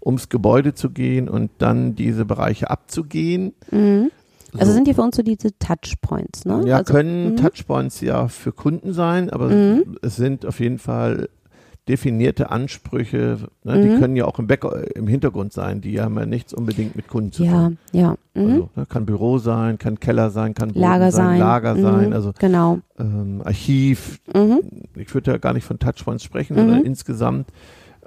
ums 0.03 0.29
Gebäude 0.29 0.73
zu 0.73 0.89
gehen 0.89 1.27
und 1.29 1.51
dann 1.59 1.95
diese 1.95 2.25
Bereiche 2.25 2.69
abzugehen. 2.69 3.53
Mhm. 3.71 4.11
Also 4.53 4.65
So. 4.71 4.73
sind 4.75 4.87
die 4.87 4.93
für 4.93 5.01
uns 5.01 5.15
so 5.15 5.23
diese 5.23 5.57
Touchpoints, 5.59 6.43
ne? 6.45 6.63
Ja, 6.65 6.77
also, 6.77 6.93
können 6.93 7.31
mhm. 7.31 7.37
Touchpoints 7.37 8.01
ja 8.01 8.27
für 8.27 8.51
Kunden 8.51 8.93
sein, 8.93 9.29
aber 9.29 9.47
Mhm. 9.47 9.97
es 10.01 10.15
sind 10.17 10.45
auf 10.45 10.59
jeden 10.59 10.77
Fall 10.79 11.29
definierte 11.91 12.49
Ansprüche, 12.51 13.37
ne, 13.65 13.81
die 13.81 13.89
Mhm. 13.89 13.99
können 13.99 14.15
ja 14.15 14.23
auch 14.25 14.39
im, 14.39 14.47
Back 14.47 14.63
im 14.95 15.07
Hintergrund 15.07 15.51
sein, 15.51 15.81
die 15.81 15.99
haben 15.99 16.17
ja 16.17 16.25
nichts 16.25 16.53
unbedingt 16.53 16.95
mit 16.95 17.09
Kunden 17.09 17.33
zu 17.33 17.43
Ja, 17.43 17.51
tun. 17.67 17.77
ja. 17.91 18.15
Mhm. 18.33 18.41
Also, 18.49 18.69
ne, 18.77 18.85
kann 18.87 19.05
Büro 19.05 19.37
sein, 19.37 19.77
kann 19.77 19.99
Keller 19.99 20.29
sein, 20.31 20.53
kann 20.53 20.69
Boden 20.69 20.79
Lager 20.79 21.11
sein. 21.11 21.37
Lager 21.39 21.75
mhm. 21.75 21.81
sein, 21.81 22.13
also 22.13 22.31
Genau. 22.39 22.79
ähm, 22.97 23.41
Archiv. 23.43 24.19
Mhm. 24.33 24.61
Ich 24.95 25.13
würde 25.13 25.31
ja 25.31 25.37
gar 25.37 25.53
nicht 25.53 25.65
von 25.65 25.77
Touchpoints 25.79 26.23
sprechen, 26.23 26.53
Mhm. 26.55 26.59
sondern 26.59 26.81
insgesamt 26.85 27.49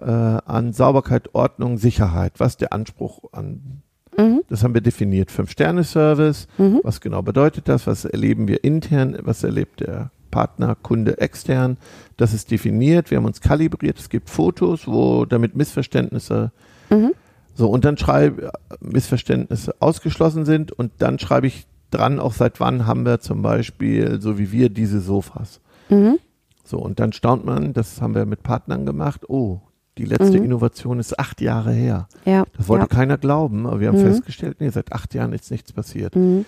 äh, 0.01 0.07
an 0.11 0.73
Sauberkeit, 0.73 1.31
Ordnung, 1.35 1.79
Sicherheit. 1.79 2.33
Was 2.39 2.57
der 2.57 2.73
Anspruch 2.73 3.21
an? 3.33 3.83
Mhm. 4.19 4.41
Das 4.49 4.65
haben 4.65 4.75
wir 4.75 4.81
definiert. 4.81 5.31
Fünf-Sterne-Service. 5.31 6.49
Was 6.83 7.01
genau 7.01 7.23
bedeutet 7.23 7.69
das? 7.69 7.87
Was 7.87 8.05
erleben 8.05 8.49
wir 8.49 8.65
intern? 8.65 9.17
Was 9.23 9.45
erlebt 9.45 9.81
der 9.81 10.11
Partner, 10.35 10.75
Kunde 10.75 11.19
extern? 11.19 11.77
Das 12.17 12.35
ist 12.35 12.51
definiert. 12.51 13.11
Wir 13.11 13.19
haben 13.19 13.25
uns 13.27 13.41
kalibriert. 13.41 13.99
Es 13.99 14.09
gibt 14.09 14.29
Fotos, 14.31 14.87
wo 14.89 15.25
damit 15.25 15.55
Missverständnisse 15.57 16.51
Mhm. 16.91 17.13
so 17.55 17.69
und 17.71 17.85
dann 17.85 17.97
schreibe 17.97 18.51
Missverständnisse 18.81 19.75
ausgeschlossen 19.81 20.45
sind 20.45 20.73
und 20.73 20.91
dann 20.99 21.19
schreibe 21.19 21.47
ich 21.47 21.67
dran, 21.91 22.19
auch 22.19 22.33
seit 22.33 22.59
wann 22.61 22.87
haben 22.87 23.05
wir 23.07 23.21
zum 23.21 23.43
Beispiel, 23.43 24.21
so 24.21 24.39
wie 24.39 24.51
wir, 24.53 24.69
diese 24.69 25.01
Sofas. 25.01 25.61
Mhm. 25.89 26.19
So 26.65 26.79
und 26.79 26.99
dann 27.01 27.13
staunt 27.13 27.45
man, 27.45 27.73
das 27.73 28.01
haben 28.03 28.15
wir 28.15 28.27
mit 28.27 28.43
Partnern 28.43 28.85
gemacht. 28.87 29.29
Oh, 29.29 29.61
die 29.99 30.05
letzte 30.05 30.39
Mhm. 30.39 30.45
Innovation 30.47 30.99
ist 30.99 31.19
acht 31.19 31.41
Jahre 31.41 31.73
her. 31.73 32.09
Ja. 32.25 32.45
Das 32.57 32.69
wollte 32.69 32.89
ja. 32.91 32.97
keiner 32.99 33.17
glauben, 33.19 33.67
aber 33.67 33.79
wir 33.81 33.89
haben 33.89 34.01
Mhm. 34.03 34.07
festgestellt, 34.09 34.57
nee, 34.61 34.71
seit 34.71 34.93
acht 34.93 35.15
Jahren 35.15 35.33
ist 35.33 35.51
nichts 35.53 35.73
passiert. 35.73 36.17
Mhm. 36.17 36.45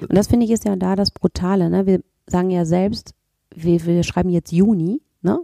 Und 0.00 0.16
das 0.16 0.26
finde 0.28 0.44
ich 0.46 0.52
ist 0.52 0.64
ja 0.64 0.76
da 0.76 0.94
das 0.96 1.10
Brutale. 1.10 1.68
Ne? 1.70 1.84
Wir 1.86 2.00
sagen 2.30 2.50
ja 2.50 2.64
selbst, 2.64 3.14
wir, 3.54 3.84
wir 3.84 4.02
schreiben 4.02 4.30
jetzt 4.30 4.52
Juni, 4.52 5.00
ne? 5.22 5.40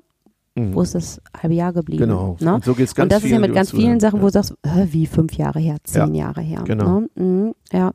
Mhm. 0.55 0.75
Wo 0.75 0.83
ist 0.83 0.95
das 0.95 1.21
halbe 1.41 1.55
Jahr 1.55 1.73
geblieben? 1.73 2.05
Genau. 2.05 2.37
Ne? 2.41 2.55
Und 2.55 2.65
so 2.65 2.75
geht 2.75 2.89
es 2.89 2.95
ganz 2.95 3.05
und 3.05 3.13
das 3.13 3.25
ist 3.25 3.31
ja 3.31 3.39
mit 3.39 3.55
ganz 3.55 3.71
vielen 3.71 3.83
zuhören. 3.83 4.01
Sachen, 4.01 4.21
wo 4.21 4.27
ja. 4.27 4.29
du 4.29 4.33
sagst, 4.33 4.55
wie 4.93 5.07
fünf 5.07 5.35
Jahre 5.35 5.61
her, 5.61 5.77
zehn 5.85 6.15
Jahre 6.15 6.41
her. 6.41 6.63
genau. 6.65 7.01
Ne? 7.01 7.09
Mhm, 7.15 7.55
ja. 7.73 7.93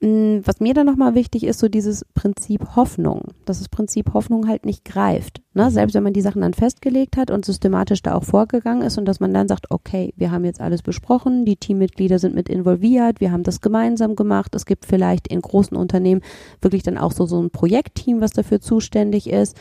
Mm, 0.00 0.40
Was 0.44 0.60
mir 0.60 0.74
dann 0.74 0.84
nochmal 0.84 1.14
wichtig 1.14 1.44
ist, 1.44 1.58
so 1.58 1.68
dieses 1.68 2.04
Prinzip 2.14 2.76
Hoffnung, 2.76 3.28
dass 3.46 3.60
das 3.60 3.70
Prinzip 3.70 4.12
Hoffnung 4.12 4.46
halt 4.46 4.66
nicht 4.66 4.84
greift. 4.84 5.40
Mhm. 5.54 5.62
Ne? 5.62 5.70
Selbst 5.70 5.94
wenn 5.94 6.02
man 6.02 6.12
die 6.12 6.20
Sachen 6.20 6.42
dann 6.42 6.52
festgelegt 6.52 7.16
hat 7.16 7.30
und 7.30 7.46
systematisch 7.46 8.02
da 8.02 8.14
auch 8.14 8.24
vorgegangen 8.24 8.82
ist 8.82 8.98
und 8.98 9.06
dass 9.06 9.20
man 9.20 9.32
dann 9.32 9.48
sagt, 9.48 9.70
okay, 9.70 10.12
wir 10.16 10.30
haben 10.30 10.44
jetzt 10.44 10.60
alles 10.60 10.82
besprochen, 10.82 11.46
die 11.46 11.56
Teammitglieder 11.56 12.18
sind 12.18 12.34
mit 12.34 12.50
involviert, 12.50 13.20
wir 13.20 13.32
haben 13.32 13.42
das 13.42 13.62
gemeinsam 13.62 14.16
gemacht. 14.16 14.54
Es 14.54 14.66
gibt 14.66 14.84
vielleicht 14.84 15.28
in 15.28 15.40
großen 15.40 15.76
Unternehmen 15.76 16.20
wirklich 16.60 16.82
dann 16.82 16.98
auch 16.98 17.12
so, 17.12 17.24
so 17.24 17.42
ein 17.42 17.50
Projektteam, 17.50 18.20
was 18.20 18.32
dafür 18.32 18.60
zuständig 18.60 19.30
ist. 19.30 19.56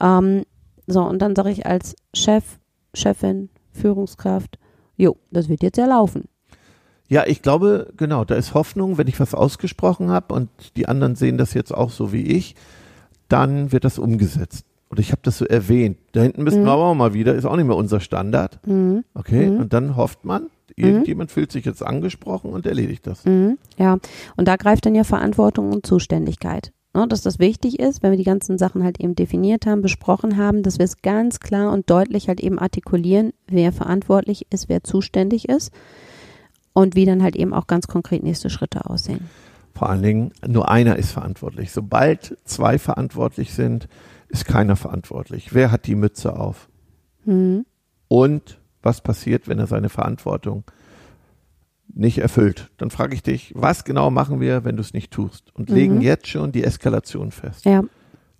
Ähm, 0.00 0.42
so, 0.88 1.02
und 1.02 1.22
dann 1.22 1.36
sage 1.36 1.50
ich 1.50 1.64
als 1.64 1.94
Chef, 2.12 2.58
Chefin, 2.92 3.50
Führungskraft, 3.70 4.58
jo, 4.96 5.16
das 5.30 5.48
wird 5.48 5.62
jetzt 5.62 5.78
ja 5.78 5.86
laufen. 5.86 6.24
Ja, 7.08 7.24
ich 7.26 7.42
glaube, 7.42 7.92
genau, 7.96 8.24
da 8.24 8.34
ist 8.34 8.54
Hoffnung, 8.54 8.98
wenn 8.98 9.06
ich 9.06 9.20
was 9.20 9.34
ausgesprochen 9.34 10.10
habe 10.10 10.34
und 10.34 10.48
die 10.76 10.88
anderen 10.88 11.14
sehen 11.14 11.38
das 11.38 11.54
jetzt 11.54 11.72
auch 11.72 11.90
so 11.90 12.12
wie 12.12 12.22
ich, 12.22 12.56
dann 13.28 13.72
wird 13.72 13.84
das 13.84 13.98
umgesetzt. 13.98 14.64
Und 14.88 15.00
ich 15.00 15.10
habe 15.12 15.20
das 15.24 15.38
so 15.38 15.44
erwähnt. 15.44 15.98
Da 16.12 16.22
hinten 16.22 16.42
müssen 16.44 16.62
Mhm. 16.62 16.66
wir 16.66 16.72
aber 16.72 16.84
auch 16.84 16.94
mal 16.94 17.14
wieder, 17.14 17.34
ist 17.34 17.44
auch 17.44 17.56
nicht 17.56 17.66
mehr 17.66 17.76
unser 17.76 18.00
Standard. 18.00 18.60
Mhm. 18.66 19.04
Okay, 19.14 19.50
Mhm. 19.50 19.58
und 19.60 19.72
dann 19.72 19.96
hofft 19.96 20.24
man, 20.24 20.46
irgendjemand 20.76 21.30
fühlt 21.32 21.50
sich 21.52 21.64
jetzt 21.64 21.82
angesprochen 21.84 22.50
und 22.52 22.66
erledigt 22.66 23.06
das. 23.06 23.24
Mhm, 23.24 23.56
ja, 23.78 23.98
und 24.36 24.46
da 24.46 24.56
greift 24.56 24.84
dann 24.86 24.94
ja 24.94 25.04
Verantwortung 25.04 25.72
und 25.72 25.86
Zuständigkeit. 25.86 26.72
Ne, 26.94 27.06
dass 27.08 27.20
das 27.22 27.38
wichtig 27.38 27.78
ist, 27.78 28.02
wenn 28.02 28.10
wir 28.12 28.16
die 28.18 28.24
ganzen 28.24 28.58
Sachen 28.58 28.82
halt 28.82 29.00
eben 29.00 29.14
definiert 29.14 29.66
haben, 29.66 29.82
besprochen 29.82 30.36
haben, 30.38 30.62
dass 30.62 30.78
wir 30.78 30.84
es 30.84 31.02
ganz 31.02 31.40
klar 31.40 31.72
und 31.72 31.90
deutlich 31.90 32.28
halt 32.28 32.40
eben 32.40 32.58
artikulieren, 32.58 33.32
wer 33.48 33.70
verantwortlich 33.72 34.46
ist, 34.50 34.68
wer 34.68 34.82
zuständig 34.82 35.48
ist 35.48 35.72
und 36.76 36.94
wie 36.94 37.06
dann 37.06 37.22
halt 37.22 37.36
eben 37.36 37.54
auch 37.54 37.66
ganz 37.66 37.86
konkret 37.88 38.22
nächste 38.22 38.50
Schritte 38.50 38.90
aussehen. 38.90 39.30
Vor 39.74 39.88
allen 39.88 40.02
Dingen, 40.02 40.32
nur 40.46 40.70
einer 40.70 40.96
ist 40.96 41.10
verantwortlich. 41.10 41.72
Sobald 41.72 42.36
zwei 42.44 42.78
verantwortlich 42.78 43.54
sind, 43.54 43.88
ist 44.28 44.44
keiner 44.44 44.76
verantwortlich. 44.76 45.54
Wer 45.54 45.70
hat 45.72 45.86
die 45.86 45.94
Mütze 45.94 46.38
auf? 46.38 46.68
Mhm. 47.24 47.64
Und 48.08 48.60
was 48.82 49.00
passiert, 49.00 49.48
wenn 49.48 49.58
er 49.58 49.66
seine 49.66 49.88
Verantwortung 49.88 50.64
nicht 51.94 52.18
erfüllt? 52.18 52.70
Dann 52.76 52.90
frage 52.90 53.14
ich 53.14 53.22
dich, 53.22 53.52
was 53.56 53.84
genau 53.84 54.10
machen 54.10 54.38
wir, 54.38 54.64
wenn 54.64 54.76
du 54.76 54.82
es 54.82 54.92
nicht 54.92 55.10
tust? 55.10 55.54
Und 55.54 55.70
Mhm. 55.70 55.74
legen 55.74 56.00
jetzt 56.02 56.26
schon 56.26 56.52
die 56.52 56.62
Eskalation 56.62 57.30
fest. 57.30 57.64
Ja, 57.64 57.84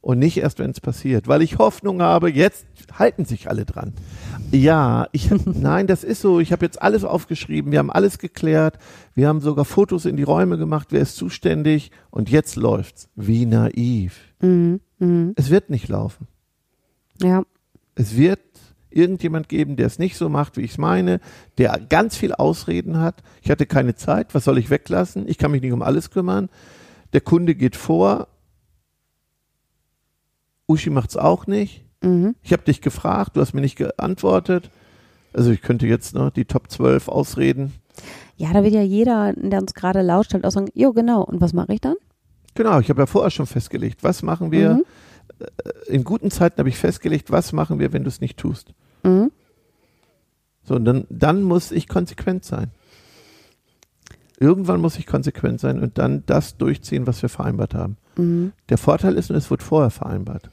und 0.06 0.20
nicht 0.20 0.36
erst, 0.36 0.60
wenn 0.60 0.70
es 0.70 0.80
passiert, 0.80 1.26
weil 1.26 1.42
ich 1.42 1.58
Hoffnung 1.58 2.00
habe, 2.00 2.30
jetzt 2.30 2.64
halten 2.92 3.24
sich 3.24 3.50
alle 3.50 3.64
dran. 3.64 3.92
Ja, 4.52 5.08
ich 5.10 5.30
nein, 5.44 5.88
das 5.88 6.04
ist 6.04 6.20
so. 6.20 6.38
Ich 6.38 6.52
habe 6.52 6.64
jetzt 6.64 6.80
alles 6.80 7.02
aufgeschrieben, 7.02 7.72
wir 7.72 7.80
haben 7.80 7.90
alles 7.90 8.18
geklärt, 8.18 8.78
wir 9.16 9.26
haben 9.26 9.40
sogar 9.40 9.64
Fotos 9.64 10.04
in 10.04 10.16
die 10.16 10.22
Räume 10.22 10.58
gemacht, 10.58 10.88
wer 10.90 11.00
ist 11.00 11.16
zuständig 11.16 11.90
und 12.10 12.30
jetzt 12.30 12.54
läuft's. 12.54 13.08
Wie 13.16 13.46
naiv. 13.46 14.16
Mhm. 14.40 14.80
Mhm. 15.00 15.32
Es 15.34 15.50
wird 15.50 15.70
nicht 15.70 15.88
laufen. 15.88 16.28
Ja. 17.20 17.42
Es 17.96 18.16
wird 18.16 18.38
irgendjemand 18.90 19.48
geben, 19.48 19.74
der 19.74 19.88
es 19.88 19.98
nicht 19.98 20.16
so 20.16 20.28
macht, 20.28 20.56
wie 20.56 20.62
ich 20.62 20.70
es 20.70 20.78
meine, 20.78 21.18
der 21.58 21.80
ganz 21.88 22.16
viel 22.16 22.32
Ausreden 22.32 23.00
hat. 23.00 23.24
Ich 23.42 23.50
hatte 23.50 23.66
keine 23.66 23.96
Zeit, 23.96 24.36
was 24.36 24.44
soll 24.44 24.58
ich 24.58 24.70
weglassen? 24.70 25.26
Ich 25.26 25.36
kann 25.36 25.50
mich 25.50 25.62
nicht 25.62 25.72
um 25.72 25.82
alles 25.82 26.12
kümmern. 26.12 26.48
Der 27.12 27.22
Kunde 27.22 27.56
geht 27.56 27.74
vor, 27.74 28.28
Uschi 30.66 30.90
macht's 30.90 31.16
auch 31.16 31.46
nicht. 31.46 31.84
Mhm. 32.02 32.34
Ich 32.42 32.52
habe 32.52 32.62
dich 32.64 32.80
gefragt, 32.80 33.36
du 33.36 33.40
hast 33.40 33.54
mir 33.54 33.60
nicht 33.60 33.76
geantwortet. 33.76 34.70
Also 35.32 35.50
ich 35.50 35.62
könnte 35.62 35.86
jetzt 35.86 36.14
noch 36.14 36.30
die 36.30 36.44
Top 36.44 36.70
12 36.70 37.08
ausreden. 37.08 37.72
Ja, 38.36 38.52
da 38.52 38.62
wird 38.62 38.74
ja 38.74 38.82
jeder, 38.82 39.32
der 39.34 39.60
uns 39.60 39.74
gerade 39.74 40.02
lauscht, 40.02 40.34
halt 40.34 40.44
auch 40.44 40.50
sagen, 40.50 40.68
jo, 40.74 40.92
genau, 40.92 41.22
und 41.22 41.40
was 41.40 41.52
mache 41.52 41.72
ich 41.74 41.80
dann? 41.80 41.96
Genau, 42.54 42.80
ich 42.80 42.88
habe 42.90 43.02
ja 43.02 43.06
vorher 43.06 43.30
schon 43.30 43.46
festgelegt, 43.46 44.02
was 44.02 44.22
machen 44.22 44.50
wir. 44.50 44.74
Mhm. 44.74 44.84
Äh, 45.38 45.94
In 45.94 46.04
guten 46.04 46.30
Zeiten 46.30 46.58
habe 46.58 46.68
ich 46.68 46.76
festgelegt, 46.78 47.30
was 47.30 47.52
machen 47.52 47.78
wir, 47.78 47.92
wenn 47.92 48.04
du 48.04 48.08
es 48.08 48.20
nicht 48.20 48.38
tust. 48.38 48.72
Mhm. 49.02 49.30
So, 50.64 50.74
und 50.74 50.84
dann, 50.84 51.06
dann 51.10 51.42
muss 51.42 51.70
ich 51.70 51.86
konsequent 51.88 52.44
sein. 52.44 52.70
Irgendwann 54.38 54.80
muss 54.80 54.98
ich 54.98 55.06
konsequent 55.06 55.60
sein 55.60 55.80
und 55.80 55.98
dann 55.98 56.22
das 56.26 56.58
durchziehen, 56.58 57.06
was 57.06 57.22
wir 57.22 57.28
vereinbart 57.28 57.74
haben. 57.74 57.96
Mhm. 58.16 58.52
Der 58.68 58.78
Vorteil 58.78 59.14
ist, 59.14 59.30
und 59.30 59.36
es 59.36 59.50
wird 59.50 59.62
vorher 59.62 59.90
vereinbart. 59.90 60.50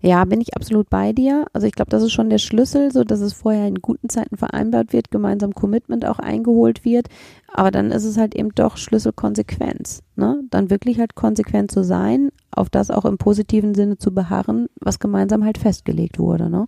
Ja, 0.00 0.24
bin 0.24 0.40
ich 0.40 0.56
absolut 0.56 0.88
bei 0.88 1.12
dir. 1.12 1.46
Also 1.52 1.66
ich 1.66 1.72
glaube, 1.72 1.90
das 1.90 2.02
ist 2.02 2.12
schon 2.12 2.30
der 2.30 2.38
Schlüssel, 2.38 2.92
so 2.92 3.04
dass 3.04 3.20
es 3.20 3.32
vorher 3.32 3.66
in 3.66 3.76
guten 3.76 4.08
Zeiten 4.08 4.36
vereinbart 4.36 4.92
wird, 4.92 5.10
gemeinsam 5.10 5.54
Commitment 5.54 6.06
auch 6.06 6.18
eingeholt 6.18 6.84
wird. 6.84 7.08
Aber 7.52 7.70
dann 7.70 7.90
ist 7.90 8.04
es 8.04 8.16
halt 8.16 8.34
eben 8.34 8.54
doch 8.54 8.76
Schlüssel 8.76 9.12
Konsequenz. 9.12 10.02
Ne? 10.14 10.42
Dann 10.50 10.70
wirklich 10.70 10.98
halt 10.98 11.14
konsequent 11.14 11.70
zu 11.70 11.82
sein, 11.82 12.30
auf 12.50 12.70
das 12.70 12.90
auch 12.90 13.04
im 13.04 13.18
positiven 13.18 13.74
Sinne 13.74 13.98
zu 13.98 14.14
beharren, 14.14 14.68
was 14.80 14.98
gemeinsam 14.98 15.44
halt 15.44 15.58
festgelegt 15.58 16.18
wurde. 16.18 16.48
Ne? 16.48 16.66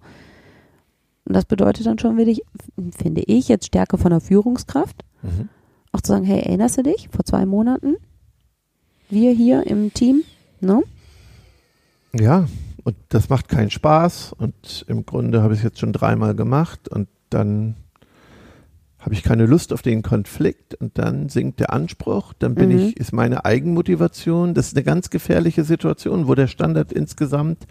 Und 1.25 1.34
das 1.34 1.44
bedeutet 1.44 1.87
dann 1.87 1.98
schon 1.98 2.16
wirklich, 2.16 2.42
finde 2.96 3.22
ich, 3.26 3.48
jetzt 3.48 3.66
Stärke 3.66 3.98
von 3.98 4.10
der 4.10 4.20
Führungskraft. 4.20 5.04
Auch 5.92 6.00
zu 6.00 6.12
sagen, 6.12 6.25
hey, 6.25 6.40
erinnerst 6.40 6.78
du 6.78 6.83
dich, 6.83 7.09
vor 7.11 7.25
zwei 7.25 7.47
Monaten, 7.47 7.97
wir 9.11 9.33
hier 9.33 9.66
im 9.66 9.92
Team, 9.95 10.23
ne? 10.61 10.83
Ja, 12.18 12.47
und 12.85 12.97
das 13.11 13.28
macht 13.28 13.49
keinen 13.49 13.71
Spaß 13.71 14.35
und 14.35 14.85
im 14.88 15.04
Grunde 15.07 15.42
habe 15.42 15.54
ich 15.54 15.61
es 15.61 15.64
jetzt 15.64 15.78
schon 15.78 15.92
dreimal 15.92 16.35
gemacht 16.35 16.88
und 16.88 17.09
dann 17.30 17.75
habe 18.99 19.14
ich 19.14 19.23
keine 19.23 19.47
Lust 19.47 19.73
auf 19.73 19.83
den 19.83 20.02
Konflikt 20.02 20.75
und 20.75 20.99
dann 20.99 21.28
sinkt 21.28 21.61
der 21.61 21.73
Anspruch, 21.73 22.33
dann 22.38 22.54
bin 22.54 22.71
Mhm. 22.71 22.78
ich, 22.78 22.97
ist 22.97 23.12
meine 23.12 23.45
Eigenmotivation, 23.45 24.54
das 24.54 24.68
ist 24.68 24.76
eine 24.76 24.85
ganz 24.85 25.09
gefährliche 25.11 25.64
Situation, 25.64 26.26
wo 26.28 26.35
der 26.35 26.49
Standard 26.49 26.92
insgesamt 26.92 27.66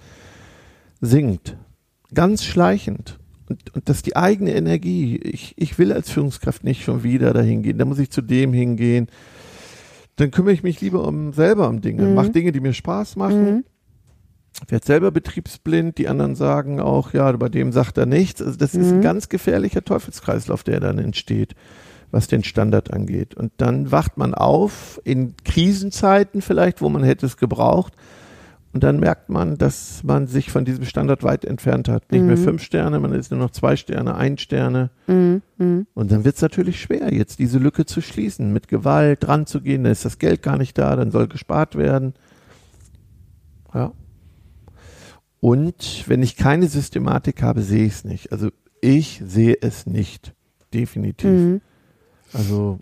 sinkt. 1.01 1.57
Ganz 2.13 2.43
schleichend. 2.43 3.19
Und, 3.49 3.73
und 3.75 3.87
das 3.89 3.97
ist 3.97 4.05
die 4.05 4.15
eigene 4.15 4.53
Energie. 4.53 5.17
Ich, 5.17 5.53
ich 5.57 5.77
will 5.79 5.93
als 5.93 6.09
Führungskraft 6.09 6.63
nicht 6.63 6.83
schon 6.83 7.03
wieder 7.03 7.33
dahin 7.33 7.63
gehen. 7.63 7.77
Da 7.77 7.85
muss 7.85 7.99
ich 7.99 8.09
zu 8.11 8.21
dem 8.21 8.53
hingehen. 8.53 9.07
Dann 10.17 10.31
kümmere 10.31 10.53
ich 10.53 10.63
mich 10.63 10.81
lieber 10.81 11.07
um 11.07 11.31
selber 11.33 11.69
um 11.69 11.79
Dinge. 11.81 12.03
Mhm. 12.03 12.15
Mach 12.15 12.27
Dinge, 12.29 12.51
die 12.51 12.59
mir 12.59 12.73
Spaß 12.73 13.15
machen 13.15 13.45
Mhm. 13.45 13.63
wird 14.69 14.85
selber 14.85 15.11
betriebsblind, 15.11 15.99
die 15.99 16.07
anderen 16.07 16.33
sagen 16.35 16.79
auch, 16.79 17.13
ja, 17.13 17.31
bei 17.33 17.47
dem 17.47 17.71
sagt 17.71 17.97
er 17.99 18.07
nichts. 18.07 18.41
Also 18.41 18.57
das 18.57 18.73
ist 18.73 18.89
ein 18.91 18.97
Mhm. 18.97 19.03
ganz 19.03 19.29
gefährlicher 19.29 19.85
Teufelskreislauf, 19.85 20.63
der 20.63 20.79
dann 20.79 20.97
entsteht, 20.97 21.53
was 22.09 22.27
den 22.27 22.43
Standard 22.43 22.91
angeht. 22.91 23.35
Und 23.35 23.51
dann 23.57 23.91
wacht 23.91 24.17
man 24.17 24.33
auf 24.33 24.99
in 25.03 25.35
Krisenzeiten 25.45 26.41
vielleicht, 26.41 26.81
wo 26.81 26.89
man 26.89 27.03
hätte 27.03 27.27
es 27.27 27.37
gebraucht. 27.37 27.93
Und 28.73 28.83
dann 28.83 28.99
merkt 28.99 29.29
man, 29.29 29.57
dass 29.57 30.03
man 30.03 30.27
sich 30.27 30.51
von 30.51 30.65
diesem 30.65 30.85
Standard 30.85 31.23
weit 31.23 31.45
entfernt 31.45 31.87
hat. 31.87 32.11
Nicht 32.11 32.23
mehr 32.23 32.37
Mhm. 32.37 32.43
fünf 32.43 32.63
Sterne, 32.63 32.99
man 32.99 33.13
ist 33.13 33.31
nur 33.31 33.39
noch 33.39 33.51
zwei 33.51 33.75
Sterne, 33.75 34.15
ein 34.15 34.37
Sterne. 34.37 34.91
Mhm. 35.07 35.41
Mhm. 35.57 35.87
Und 35.93 36.11
dann 36.11 36.25
wird 36.25 36.35
es 36.35 36.41
natürlich 36.41 36.79
schwer, 36.81 37.13
jetzt 37.13 37.39
diese 37.39 37.57
Lücke 37.59 37.85
zu 37.85 38.01
schließen, 38.01 38.51
mit 38.53 38.67
Gewalt 38.67 39.23
dran 39.25 39.45
zu 39.47 39.61
gehen, 39.61 39.83
dann 39.83 39.93
ist 39.93 40.05
das 40.05 40.19
Geld 40.19 40.41
gar 40.43 40.57
nicht 40.57 40.77
da, 40.77 40.95
dann 40.95 41.11
soll 41.11 41.27
gespart 41.27 41.75
werden. 41.75 42.13
Ja. 43.73 43.93
Und 45.39 46.03
wenn 46.07 46.23
ich 46.23 46.35
keine 46.35 46.67
Systematik 46.67 47.41
habe, 47.41 47.61
sehe 47.61 47.85
ich 47.85 47.93
es 47.93 48.03
nicht. 48.03 48.31
Also 48.31 48.49
ich 48.81 49.21
sehe 49.25 49.57
es 49.61 49.85
nicht. 49.85 50.33
Definitiv. 50.73 51.29
Mhm. 51.29 51.61
Also 52.33 52.79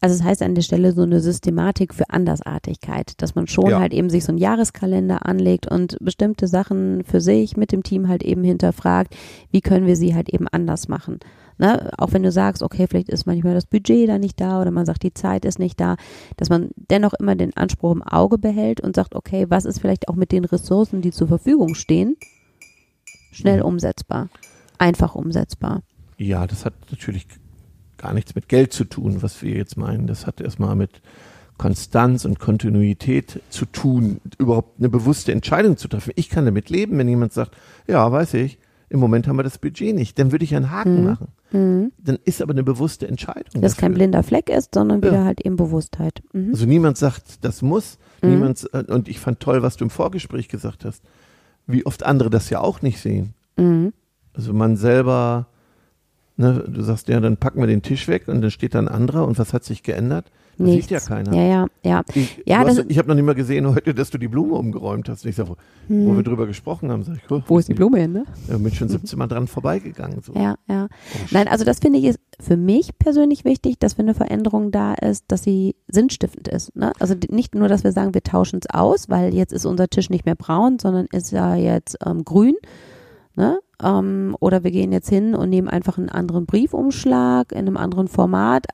Also 0.00 0.14
es 0.16 0.22
heißt 0.22 0.42
an 0.42 0.54
der 0.54 0.62
Stelle 0.62 0.92
so 0.92 1.02
eine 1.02 1.20
Systematik 1.20 1.94
für 1.94 2.08
Andersartigkeit, 2.10 3.12
dass 3.22 3.34
man 3.34 3.46
schon 3.46 3.70
Ja. 3.70 3.80
halt 3.80 3.94
eben 3.94 4.10
sich 4.10 4.24
so 4.24 4.32
einen 4.32 4.38
Jahreskalender 4.38 5.24
anlegt 5.26 5.66
und 5.70 5.96
bestimmte 6.00 6.46
Sachen 6.46 7.04
für 7.04 7.20
sich 7.20 7.56
mit 7.56 7.72
dem 7.72 7.82
Team 7.82 8.08
halt 8.08 8.22
eben 8.22 8.44
hinterfragt, 8.44 9.14
wie 9.50 9.60
können 9.62 9.86
wir 9.86 9.96
sie 9.96 10.14
halt 10.14 10.28
eben 10.28 10.46
anders 10.48 10.88
machen. 10.88 11.20
Ne? 11.58 11.90
Auch 11.96 12.12
wenn 12.12 12.22
du 12.22 12.32
sagst, 12.32 12.62
okay, 12.62 12.86
vielleicht 12.88 13.08
ist 13.08 13.26
manchmal 13.26 13.54
das 13.54 13.66
Budget 13.66 14.08
da 14.08 14.18
nicht 14.18 14.40
da 14.40 14.60
oder 14.60 14.70
man 14.70 14.84
sagt, 14.86 15.02
die 15.04 15.14
Zeit 15.14 15.44
ist 15.44 15.58
nicht 15.58 15.80
da, 15.80 15.96
dass 16.36 16.50
man 16.50 16.70
dennoch 16.90 17.14
immer 17.14 17.34
den 17.36 17.56
Anspruch 17.56 17.92
im 17.94 18.02
Auge 18.02 18.36
behält 18.38 18.80
und 18.80 18.96
sagt, 18.96 19.14
okay, 19.14 19.46
was 19.48 19.64
ist 19.64 19.80
vielleicht 19.80 20.08
auch 20.08 20.16
mit 20.16 20.32
den 20.32 20.44
Ressourcen, 20.44 21.00
die 21.00 21.12
zur 21.12 21.28
Verfügung 21.28 21.74
stehen, 21.74 22.16
schnell 23.32 23.58
Mhm. 23.60 23.66
umsetzbar, 23.66 24.28
einfach 24.78 25.14
umsetzbar. 25.14 25.82
ja, 26.18 26.46
das 26.46 26.64
hat 26.64 26.74
natürlich 26.90 27.26
gar 28.04 28.12
nichts 28.14 28.34
mit 28.34 28.48
Geld 28.48 28.72
zu 28.72 28.84
tun, 28.84 29.22
was 29.22 29.40
wir 29.42 29.54
jetzt 29.56 29.76
meinen. 29.78 30.06
Das 30.06 30.26
hat 30.26 30.40
erstmal 30.40 30.76
mit 30.76 31.00
Konstanz 31.56 32.24
und 32.24 32.38
Kontinuität 32.38 33.40
zu 33.48 33.64
tun, 33.64 34.20
überhaupt 34.38 34.78
eine 34.78 34.88
bewusste 34.90 35.32
Entscheidung 35.32 35.76
zu 35.76 35.88
treffen. 35.88 36.12
Ich 36.16 36.28
kann 36.28 36.44
damit 36.44 36.68
leben, 36.68 36.98
wenn 36.98 37.08
jemand 37.08 37.32
sagt, 37.32 37.52
ja, 37.86 38.10
weiß 38.10 38.34
ich, 38.34 38.58
im 38.90 39.00
Moment 39.00 39.26
haben 39.26 39.36
wir 39.36 39.42
das 39.42 39.58
Budget 39.58 39.94
nicht, 39.94 40.18
dann 40.18 40.32
würde 40.32 40.44
ich 40.44 40.54
einen 40.54 40.70
Haken 40.70 40.98
Mhm. 40.98 41.04
machen. 41.04 41.28
Mhm. 41.52 41.92
Dann 41.98 42.18
ist 42.24 42.42
aber 42.42 42.52
eine 42.52 42.62
bewusste 42.62 43.08
Entscheidung. 43.08 43.62
Dass 43.62 43.76
kein 43.76 43.94
blinder 43.94 44.22
Fleck 44.22 44.50
ist, 44.50 44.74
sondern 44.74 45.00
Ja. 45.00 45.10
wieder 45.10 45.24
halt 45.24 45.40
eben 45.40 45.56
Bewusstheit. 45.56 46.22
Mhm. 46.32 46.50
Also 46.50 46.66
niemand 46.66 46.98
sagt, 46.98 47.42
das 47.44 47.62
muss. 47.62 47.98
Mhm. 48.22 48.30
Niemand, 48.30 48.68
äh, 48.74 48.84
und 48.92 49.08
ich 49.08 49.18
fand 49.20 49.40
toll, 49.40 49.62
was 49.62 49.76
du 49.76 49.84
im 49.84 49.90
Vorgespräch 49.90 50.48
gesagt 50.48 50.84
hast, 50.84 51.02
wie 51.66 51.86
oft 51.86 52.02
andere 52.04 52.28
das 52.30 52.50
ja 52.50 52.60
auch 52.60 52.82
nicht 52.82 53.00
sehen. 53.00 53.32
Mhm. 53.56 53.92
Also 54.34 54.52
man 54.52 54.76
selber, 54.76 55.46
ne, 56.36 56.64
du 56.66 56.82
sagst 56.82 57.08
ja, 57.08 57.20
dann 57.20 57.36
packen 57.36 57.60
wir 57.60 57.66
den 57.66 57.82
Tisch 57.82 58.08
weg 58.08 58.28
und 58.28 58.40
dann 58.42 58.50
steht 58.50 58.74
da 58.74 58.78
ein 58.78 58.88
anderer 58.88 59.26
und 59.26 59.38
was 59.38 59.52
hat 59.52 59.64
sich 59.64 59.82
geändert? 59.82 60.30
Das 60.56 60.68
Nichts. 60.68 60.82
sieht 60.88 60.90
ja 60.92 61.00
keiner. 61.00 61.34
Ja, 61.34 61.42
ja, 61.42 61.66
ja. 61.82 62.02
Ich, 62.14 62.40
Ja, 62.46 62.58
hast, 62.64 62.84
ich 62.88 62.96
habe 62.98 63.08
noch 63.08 63.16
nicht 63.16 63.24
mal 63.24 63.34
gesehen 63.34 63.66
heute, 63.74 63.92
dass 63.92 64.10
du 64.10 64.18
die 64.18 64.28
Blume 64.28 64.54
umgeräumt 64.54 65.08
hast. 65.08 65.26
Ich 65.26 65.34
sag, 65.34 65.48
wo, 65.48 65.56
wo 65.88 66.14
wir 66.14 66.22
drüber 66.22 66.46
gesprochen 66.46 66.92
haben, 66.92 67.02
sag 67.02 67.16
ich, 67.16 67.28
oh, 67.28 67.40
Blume 67.74 67.98
hin, 67.98 68.12
ne? 68.12 68.24
Ja, 68.48 68.56
bin 68.58 68.72
schon 68.72 68.88
17 68.88 69.18
Mal 69.18 69.26
dran 69.26 69.48
vorbeigegangen. 69.48 70.22
So. 70.22 70.32
Ja, 70.34 70.54
ja. 70.68 70.84
Oh, 70.86 71.18
Nein, 71.32 71.48
also 71.48 71.64
das 71.64 71.80
finde 71.80 71.98
ich 71.98 72.04
ist 72.04 72.20
für 72.38 72.56
mich 72.56 72.96
persönlich 73.00 73.44
wichtig, 73.44 73.80
dass 73.80 73.98
wenn 73.98 74.04
eine 74.06 74.14
Veränderung 74.14 74.70
da 74.70 74.94
ist, 74.94 75.24
dass 75.26 75.42
sie 75.42 75.74
sinnstiftend 75.88 76.46
ist. 76.46 76.76
Ne? 76.76 76.92
Also 77.00 77.16
die- 77.16 77.34
nicht 77.34 77.56
nur, 77.56 77.66
dass 77.66 77.82
wir 77.82 77.90
sagen, 77.90 78.14
wir 78.14 78.22
tauschen 78.22 78.60
es 78.62 78.70
aus, 78.72 79.08
weil 79.08 79.34
jetzt 79.34 79.52
ist 79.52 79.66
unser 79.66 79.88
Tisch 79.88 80.08
nicht 80.08 80.24
mehr 80.24 80.36
braun, 80.36 80.78
sondern 80.78 81.06
ist 81.10 81.32
ja 81.32 81.56
jetzt 81.56 81.96
ähm, 82.06 82.24
grün. 82.24 82.54
Ne? 83.34 83.58
Ähm, 83.84 84.34
oder 84.40 84.64
wir 84.64 84.70
gehen 84.70 84.90
jetzt 84.92 85.08
hin 85.08 85.34
und 85.34 85.50
nehmen 85.50 85.68
einfach 85.68 85.98
einen 85.98 86.08
anderen 86.08 86.46
Briefumschlag 86.46 87.52
in 87.52 87.58
einem 87.58 87.76
anderen 87.76 88.08
Format. 88.08 88.66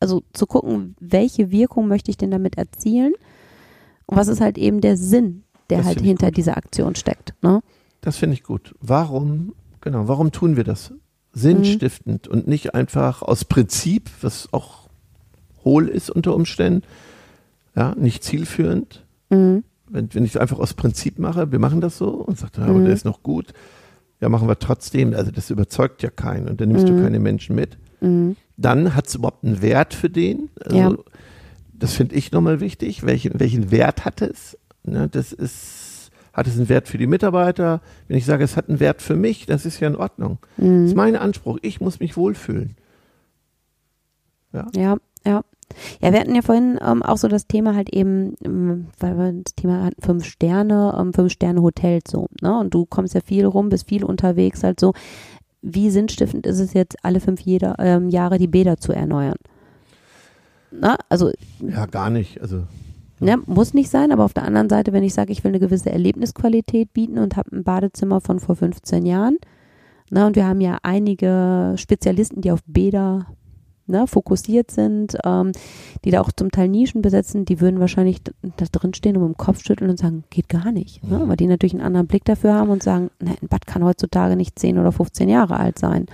Also 0.00 0.22
zu 0.32 0.46
gucken, 0.46 0.94
welche 1.00 1.50
Wirkung 1.50 1.88
möchte 1.88 2.10
ich 2.10 2.16
denn 2.16 2.30
damit 2.30 2.56
erzielen 2.58 3.14
und 4.06 4.16
was 4.16 4.28
ist 4.28 4.40
halt 4.42 4.56
eben 4.58 4.80
der 4.80 4.96
Sinn, 4.96 5.42
der 5.70 5.78
Das 5.78 5.86
halt 5.86 6.00
hinter 6.00 6.26
gut. 6.26 6.36
dieser 6.36 6.56
Aktion 6.56 6.94
steckt. 6.94 7.34
Ne? 7.42 7.60
Das 8.02 8.16
finde 8.18 8.34
ich 8.34 8.42
gut. 8.44 8.74
Warum, 8.80 9.54
genau, 9.80 10.06
warum 10.06 10.32
tun 10.32 10.56
wir 10.56 10.64
das? 10.64 10.92
Sinnstiftend 11.32 12.28
und 12.28 12.46
nicht 12.46 12.74
einfach 12.74 13.22
aus 13.22 13.44
Prinzip, 13.44 14.10
was 14.20 14.52
auch 14.52 14.88
hohl 15.64 15.88
ist 15.88 16.10
unter 16.10 16.34
Umständen, 16.34 16.82
ja, 17.74 17.94
nicht 17.96 18.22
zielführend. 18.24 19.04
Mhm. 19.30 19.64
Wenn, 19.88 20.12
wenn 20.14 20.24
ich 20.24 20.34
es 20.34 20.40
einfach 20.40 20.58
aus 20.58 20.74
Prinzip 20.74 21.18
mache, 21.18 21.52
wir 21.52 21.58
machen 21.58 21.80
das 21.80 21.98
so 21.98 22.08
und 22.10 22.38
sagt, 22.38 22.58
ja, 22.58 22.64
aber 22.64 22.74
Mhm. 22.78 22.84
der 22.84 22.94
ist 22.94 23.04
noch 23.04 23.22
gut, 23.22 23.52
ja, 24.20 24.28
machen 24.28 24.48
wir 24.48 24.58
trotzdem. 24.58 25.14
Also 25.14 25.30
das 25.30 25.50
überzeugt 25.50 26.02
ja 26.02 26.10
keinen 26.10 26.48
und 26.48 26.60
dann 26.60 26.68
nimmst 26.68 26.86
Mhm. 26.88 26.96
du 26.96 27.02
keine 27.02 27.18
Menschen 27.20 27.54
mit. 27.56 27.76
Mhm. 28.00 28.36
Dann 28.56 28.94
hat 28.94 29.06
es 29.08 29.14
überhaupt 29.14 29.44
einen 29.44 29.60
Wert 29.62 29.92
für 29.94 30.08
den. 30.10 30.48
Also, 30.64 30.76
Ja. 30.76 30.94
Das 31.78 31.92
finde 31.92 32.14
ich 32.14 32.32
nochmal 32.32 32.60
wichtig. 32.60 33.04
Welchen, 33.04 33.38
welchen 33.38 33.70
Wert 33.70 34.06
hat 34.06 34.22
es? 34.22 34.56
Ne, 34.84 35.08
das 35.10 35.34
ist, 35.34 36.10
hat 36.32 36.46
es 36.46 36.56
einen 36.56 36.70
Wert 36.70 36.88
für 36.88 36.96
die 36.96 37.06
Mitarbeiter? 37.06 37.82
Wenn 38.08 38.16
ich 38.16 38.24
sage, 38.24 38.44
es 38.44 38.56
hat 38.56 38.70
einen 38.70 38.80
Wert 38.80 39.02
für 39.02 39.14
mich, 39.16 39.44
das 39.44 39.66
ist 39.66 39.78
ja 39.80 39.88
in 39.88 39.96
Ordnung. 39.96 40.38
Das 40.56 40.66
Mhm. 40.66 40.86
ist 40.86 40.96
mein 40.96 41.16
Anspruch. 41.16 41.58
Ich 41.60 41.80
muss 41.82 42.00
mich 42.00 42.16
wohlfühlen. 42.16 42.76
Ja. 44.54 44.66
Ja, 44.74 44.96
ja. 45.26 45.44
Ja, 46.00 46.12
wir 46.12 46.20
hatten 46.20 46.34
ja 46.34 46.42
vorhin 46.42 46.78
ähm, 46.80 47.02
auch 47.02 47.16
so 47.16 47.28
das 47.28 47.46
Thema 47.46 47.74
halt 47.74 47.90
eben, 47.90 48.34
ähm, 48.44 48.86
weil 48.98 49.18
wir 49.18 49.32
das 49.44 49.54
Thema 49.54 49.84
hatten, 49.84 50.00
fünf 50.00 50.24
Sterne, 50.24 50.96
ähm, 50.98 51.12
fünf 51.12 51.32
Sterne 51.32 51.62
Hotels 51.62 52.10
so, 52.10 52.28
ne? 52.40 52.58
Und 52.58 52.72
du 52.74 52.86
kommst 52.86 53.14
ja 53.14 53.20
viel 53.20 53.44
rum, 53.44 53.68
bist 53.68 53.88
viel 53.88 54.04
unterwegs, 54.04 54.62
halt 54.62 54.80
so. 54.80 54.92
Wie 55.62 55.90
sinnstiftend 55.90 56.46
ist 56.46 56.60
es 56.60 56.74
jetzt, 56.74 56.96
alle 57.02 57.20
fünf 57.20 57.40
jeder, 57.40 57.76
ähm, 57.78 58.08
Jahre 58.08 58.38
die 58.38 58.46
Bäder 58.46 58.76
zu 58.78 58.92
erneuern? 58.92 59.36
Na, 60.70 60.96
also 61.08 61.30
Ja, 61.60 61.86
gar 61.86 62.10
nicht. 62.10 62.40
Also 62.40 62.64
Ne, 63.18 63.38
muss 63.46 63.72
nicht 63.72 63.90
sein, 63.90 64.12
aber 64.12 64.24
auf 64.26 64.34
der 64.34 64.44
anderen 64.44 64.68
Seite, 64.68 64.92
wenn 64.92 65.02
ich 65.02 65.14
sage, 65.14 65.32
ich 65.32 65.42
will 65.42 65.50
eine 65.50 65.60
gewisse 65.60 65.90
Erlebnisqualität 65.90 66.92
bieten 66.92 67.18
und 67.18 67.36
habe 67.36 67.56
ein 67.56 67.64
Badezimmer 67.64 68.20
von 68.20 68.40
vor 68.40 68.56
15 68.56 69.06
Jahren, 69.06 69.38
ne, 70.10 70.26
und 70.26 70.36
wir 70.36 70.46
haben 70.46 70.60
ja 70.60 70.76
einige 70.82 71.74
Spezialisten, 71.76 72.42
die 72.42 72.50
auf 72.50 72.60
Bäder 72.66 73.26
ne, 73.86 74.06
fokussiert 74.06 74.70
sind, 74.70 75.16
ähm, 75.24 75.52
die 76.04 76.10
da 76.10 76.20
auch 76.20 76.32
zum 76.32 76.50
Teil 76.50 76.68
Nischen 76.68 77.02
besetzen, 77.02 77.44
die 77.44 77.60
würden 77.60 77.80
wahrscheinlich 77.80 78.22
da 78.22 78.66
drin 78.70 78.94
stehen 78.94 79.16
und 79.16 79.28
mit 79.28 79.34
dem 79.34 79.38
Kopf 79.38 79.62
schütteln 79.64 79.90
und 79.90 79.98
sagen, 79.98 80.24
geht 80.30 80.48
gar 80.48 80.72
nicht. 80.72 81.02
Ne, 81.04 81.22
weil 81.26 81.36
die 81.36 81.46
natürlich 81.46 81.74
einen 81.74 81.84
anderen 81.84 82.06
Blick 82.06 82.24
dafür 82.24 82.54
haben 82.54 82.70
und 82.70 82.82
sagen, 82.82 83.10
ne, 83.20 83.36
ein 83.40 83.48
Bad 83.48 83.66
kann 83.66 83.84
heutzutage 83.84 84.36
nicht 84.36 84.58
10 84.58 84.78
oder 84.78 84.92
15 84.92 85.28
Jahre 85.28 85.58
alt 85.58 85.78
sein. 85.78 86.06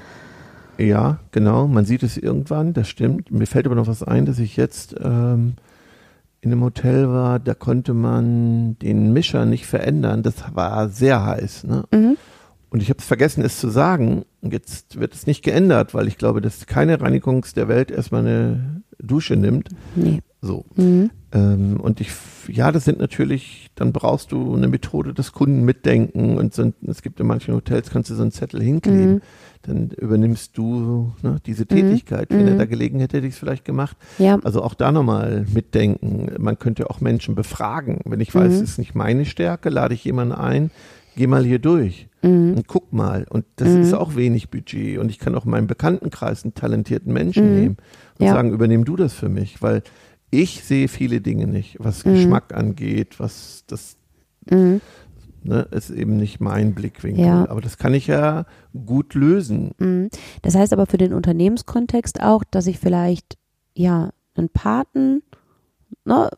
Ja, 0.78 1.18
genau. 1.30 1.68
Man 1.68 1.84
sieht 1.84 2.02
es 2.02 2.16
irgendwann, 2.16 2.72
das 2.72 2.88
stimmt. 2.88 3.30
Mir 3.30 3.46
fällt 3.46 3.66
aber 3.66 3.74
noch 3.74 3.86
was 3.86 4.02
ein, 4.02 4.26
dass 4.26 4.38
ich 4.38 4.56
jetzt 4.56 4.96
ähm, 5.02 5.54
in 6.40 6.50
einem 6.50 6.62
Hotel 6.62 7.08
war, 7.08 7.38
da 7.38 7.54
konnte 7.54 7.94
man 7.94 8.76
den 8.80 9.12
Mischer 9.12 9.46
nicht 9.46 9.66
verändern. 9.66 10.24
Das 10.24 10.34
war 10.54 10.88
sehr 10.88 11.24
heiß. 11.24 11.64
Ne? 11.64 11.84
Mhm. 11.92 12.16
Und 12.72 12.82
ich 12.82 12.88
habe 12.88 13.00
es 13.00 13.04
vergessen, 13.04 13.44
es 13.44 13.60
zu 13.60 13.68
sagen. 13.68 14.24
Und 14.40 14.52
Jetzt 14.54 14.98
wird 14.98 15.12
es 15.12 15.26
nicht 15.26 15.42
geändert, 15.44 15.92
weil 15.92 16.08
ich 16.08 16.16
glaube, 16.16 16.40
dass 16.40 16.64
keine 16.66 17.00
Reinigungs 17.02 17.52
der 17.52 17.68
Welt 17.68 17.90
erstmal 17.90 18.22
eine 18.22 18.82
Dusche 18.98 19.36
nimmt. 19.36 19.68
Nee. 19.94 20.20
So. 20.40 20.64
Mhm. 20.76 21.10
Ähm, 21.32 21.78
und 21.80 22.00
ich, 22.00 22.08
ja, 22.48 22.72
das 22.72 22.86
sind 22.86 22.98
natürlich, 22.98 23.68
dann 23.74 23.92
brauchst 23.92 24.32
du 24.32 24.54
eine 24.56 24.68
Methode 24.68 25.12
des 25.12 25.32
Kunden 25.32 25.64
mitdenken 25.64 26.38
und 26.38 26.54
so, 26.54 26.72
es 26.86 27.02
gibt 27.02 27.20
in 27.20 27.26
manchen 27.26 27.54
Hotels, 27.54 27.90
kannst 27.90 28.08
du 28.10 28.14
so 28.14 28.22
einen 28.22 28.32
Zettel 28.32 28.62
hinkleben. 28.62 29.14
Mhm. 29.16 29.20
Dann 29.62 29.90
übernimmst 29.90 30.56
du 30.56 31.12
ne, 31.22 31.36
diese 31.46 31.66
Tätigkeit. 31.66 32.30
Wenn 32.30 32.48
er 32.48 32.54
Mhm. 32.54 32.58
da 32.58 32.64
gelegen 32.64 33.00
hätte, 33.00 33.18
hätte 33.18 33.26
ich 33.26 33.34
es 33.34 33.38
vielleicht 33.38 33.66
gemacht. 33.66 33.96
Ja. 34.18 34.38
Also 34.44 34.62
auch 34.62 34.74
da 34.74 34.90
nochmal 34.92 35.44
mitdenken. 35.52 36.32
Man 36.38 36.58
könnte 36.58 36.88
auch 36.88 37.00
Menschen 37.02 37.34
befragen. 37.34 38.00
Wenn 38.06 38.20
ich 38.20 38.34
weiß, 38.34 38.48
Mhm. 38.48 38.54
es 38.56 38.62
ist 38.62 38.78
nicht 38.78 38.94
meine 38.94 39.26
Stärke, 39.26 39.68
lade 39.68 39.92
ich 39.94 40.04
jemanden 40.04 40.32
ein, 40.34 40.70
geh 41.16 41.26
mal 41.26 41.44
hier 41.44 41.58
durch 41.58 42.08
Mhm. 42.22 42.54
und 42.56 42.68
guck 42.68 42.92
mal. 42.92 43.26
Und 43.28 43.44
das 43.56 43.68
Mhm. 43.70 43.82
ist 43.82 43.92
auch 43.94 44.14
wenig 44.16 44.50
Budget. 44.50 44.98
Und 44.98 45.10
ich 45.10 45.18
kann 45.18 45.34
auch 45.34 45.44
meinen 45.44 45.66
Bekanntenkreis 45.66 46.44
einen 46.44 46.54
talentierten 46.54 47.12
Menschen 47.12 47.48
Mhm. 47.50 47.54
nehmen 47.60 47.76
und 48.18 48.26
Ja. 48.26 48.32
sagen, 48.32 48.52
übernehm 48.52 48.84
du 48.84 48.96
das 48.96 49.12
für 49.12 49.28
mich, 49.28 49.60
weil 49.62 49.82
ich 50.30 50.64
sehe 50.64 50.88
viele 50.88 51.20
Dinge 51.20 51.46
nicht, 51.46 51.76
was 51.80 52.04
Mhm. 52.04 52.12
Geschmack 52.14 52.54
angeht, 52.54 53.18
was 53.20 53.64
das 53.66 53.96
Mhm. 54.50 54.80
ne, 55.44 55.66
ist 55.72 55.90
eben 55.90 56.16
nicht 56.16 56.40
mein 56.40 56.72
Blickwinkel. 56.74 57.24
Ja. 57.24 57.48
Aber 57.48 57.60
das 57.60 57.76
kann 57.76 57.94
ich 57.94 58.06
ja 58.06 58.46
gut 58.86 59.14
lösen. 59.14 59.72
Mhm. 59.78 60.08
Das 60.42 60.54
heißt 60.54 60.72
aber 60.72 60.86
für 60.86 60.98
den 60.98 61.12
Unternehmenskontext 61.12 62.22
auch, 62.22 62.44
dass 62.44 62.66
ich 62.68 62.78
vielleicht 62.78 63.36
ja 63.74 64.10
einen 64.36 64.48
Paten, 64.48 65.22
ne, 66.04 66.30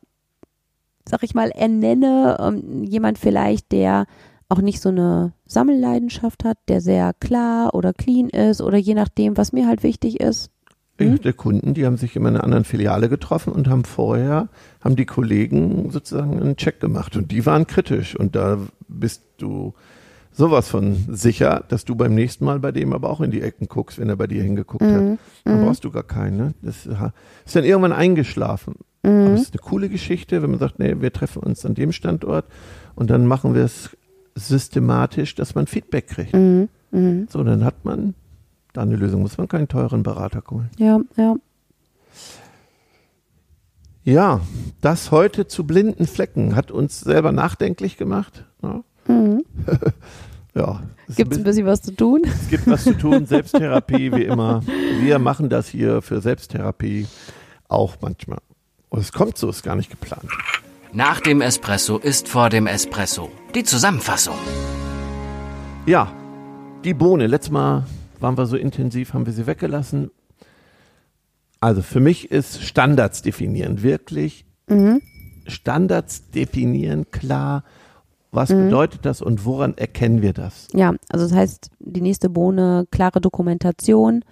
sag 1.06 1.22
ich 1.22 1.34
mal, 1.34 1.50
ernenne, 1.50 2.38
ähm, 2.40 2.82
jemand 2.84 3.18
vielleicht, 3.18 3.72
der 3.72 4.06
auch 4.48 4.60
nicht 4.60 4.80
so 4.80 4.88
eine 4.90 5.32
Sammelleidenschaft 5.46 6.44
hat, 6.44 6.58
der 6.68 6.80
sehr 6.80 7.12
klar 7.18 7.74
oder 7.74 7.92
clean 7.92 8.28
ist 8.28 8.60
oder 8.60 8.76
je 8.78 8.94
nachdem, 8.94 9.36
was 9.36 9.52
mir 9.52 9.66
halt 9.66 9.82
wichtig 9.82 10.20
ist. 10.20 10.50
Ich 10.96 11.10
hatte 11.10 11.32
Kunden, 11.32 11.74
die 11.74 11.86
haben 11.86 11.96
sich 11.96 12.14
immer 12.14 12.28
in 12.28 12.36
einer 12.36 12.44
anderen 12.44 12.64
Filiale 12.64 13.08
getroffen 13.08 13.52
und 13.52 13.66
haben 13.68 13.82
vorher, 13.84 14.48
haben 14.80 14.94
die 14.94 15.06
Kollegen 15.06 15.90
sozusagen 15.90 16.40
einen 16.40 16.56
Check 16.56 16.78
gemacht 16.78 17.16
und 17.16 17.32
die 17.32 17.44
waren 17.46 17.66
kritisch 17.66 18.14
und 18.14 18.36
da 18.36 18.58
bist 18.86 19.22
du 19.38 19.74
sowas 20.30 20.68
von 20.68 20.96
sicher, 21.10 21.64
dass 21.68 21.84
du 21.84 21.96
beim 21.96 22.14
nächsten 22.14 22.44
Mal 22.44 22.60
bei 22.60 22.70
dem 22.70 22.92
aber 22.92 23.10
auch 23.10 23.20
in 23.20 23.32
die 23.32 23.40
Ecken 23.42 23.66
guckst, 23.66 23.98
wenn 23.98 24.08
er 24.08 24.14
bei 24.16 24.28
dir 24.28 24.42
hingeguckt 24.44 24.84
hat. 24.84 25.02
Mhm. 25.02 25.18
Dann 25.44 25.60
Mhm. 25.60 25.64
brauchst 25.66 25.82
du 25.84 25.90
gar 25.90 26.02
keinen. 26.04 26.36
Ne? 26.36 26.54
Das 26.62 26.86
ha- 26.86 27.12
ist 27.44 27.56
dann 27.56 27.64
irgendwann 27.64 27.92
eingeschlafen. 27.92 28.76
Aber 29.02 29.12
Mhm. 29.12 29.34
es 29.34 29.42
ist 29.42 29.54
eine 29.54 29.62
coole 29.68 29.88
Geschichte, 29.88 30.42
wenn 30.42 30.50
man 30.50 30.60
sagt, 30.60 30.78
nee, 30.78 30.94
wir 31.00 31.12
treffen 31.12 31.42
uns 31.42 31.66
an 31.66 31.74
dem 31.74 31.90
Standort 31.90 32.46
und 32.94 33.10
dann 33.10 33.26
machen 33.26 33.54
wir 33.54 33.64
es 33.64 33.96
systematisch, 34.34 35.34
dass 35.34 35.54
man 35.54 35.66
Feedback 35.66 36.08
kriegt. 36.08 36.34
Mhm. 36.34 36.68
Mhm. 36.90 37.26
So, 37.30 37.42
dann 37.44 37.64
hat 37.64 37.84
man 37.84 38.14
da 38.72 38.82
eine 38.82 38.96
Lösung, 38.96 39.22
muss 39.22 39.38
man 39.38 39.48
keinen 39.48 39.68
teuren 39.68 40.02
Berater 40.02 40.42
holen. 40.50 40.70
Ja, 40.78 41.00
ja. 41.16 41.34
Ja, 44.02 44.40
das 44.82 45.10
heute 45.10 45.46
zu 45.46 45.64
blinden 45.66 46.06
Flecken 46.06 46.54
hat 46.56 46.70
uns 46.70 47.00
selber 47.00 47.32
nachdenklich 47.32 47.96
gemacht. 47.96 48.44
Ja, 48.62 48.82
Mhm. 49.06 49.44
ja 50.54 50.82
es, 51.06 51.16
Gibt 51.16 51.32
es 51.32 51.38
ein 51.38 51.44
bisschen 51.44 51.66
was 51.66 51.82
zu 51.82 51.94
tun? 51.94 52.22
es 52.24 52.48
gibt 52.48 52.66
was 52.66 52.84
zu 52.84 52.96
tun, 52.96 53.26
Selbsttherapie 53.26 54.10
wie 54.12 54.24
immer. 54.24 54.62
Wir 55.02 55.18
machen 55.18 55.50
das 55.50 55.68
hier 55.68 56.00
für 56.00 56.22
Selbsttherapie 56.22 57.06
auch 57.68 57.96
manchmal. 58.00 58.38
Und 58.88 59.00
es 59.00 59.12
kommt 59.12 59.36
so, 59.36 59.50
ist 59.50 59.62
gar 59.62 59.76
nicht 59.76 59.90
geplant. 59.90 60.30
Nach 60.94 61.20
dem 61.20 61.40
Espresso 61.40 61.98
ist 61.98 62.28
vor 62.28 62.50
dem 62.50 62.66
Espresso. 62.66 63.28
Die 63.54 63.64
Zusammenfassung. 63.64 64.36
Ja, 65.86 66.12
die 66.84 66.94
Bohne. 66.94 67.26
Letztes 67.26 67.50
Mal 67.50 67.84
waren 68.20 68.38
wir 68.38 68.46
so 68.46 68.56
intensiv, 68.56 69.12
haben 69.12 69.26
wir 69.26 69.32
sie 69.32 69.46
weggelassen. 69.46 70.10
Also 71.60 71.82
für 71.82 72.00
mich 72.00 72.30
ist 72.30 72.62
Standards 72.62 73.22
definieren 73.22 73.82
wirklich 73.82 74.44
Mhm. 74.68 75.02
Standards 75.46 76.30
definieren 76.30 77.10
klar. 77.10 77.64
Was 78.30 78.48
Mhm. 78.50 78.64
bedeutet 78.66 79.04
das 79.04 79.20
und 79.20 79.44
woran 79.44 79.76
erkennen 79.76 80.22
wir 80.22 80.32
das? 80.32 80.68
Ja, 80.72 80.94
also 81.10 81.26
das 81.28 81.36
heißt, 81.36 81.70
die 81.80 82.00
nächste 82.00 82.30
Bohne, 82.30 82.86
klare 82.90 83.20
Dokumentation, 83.20 84.24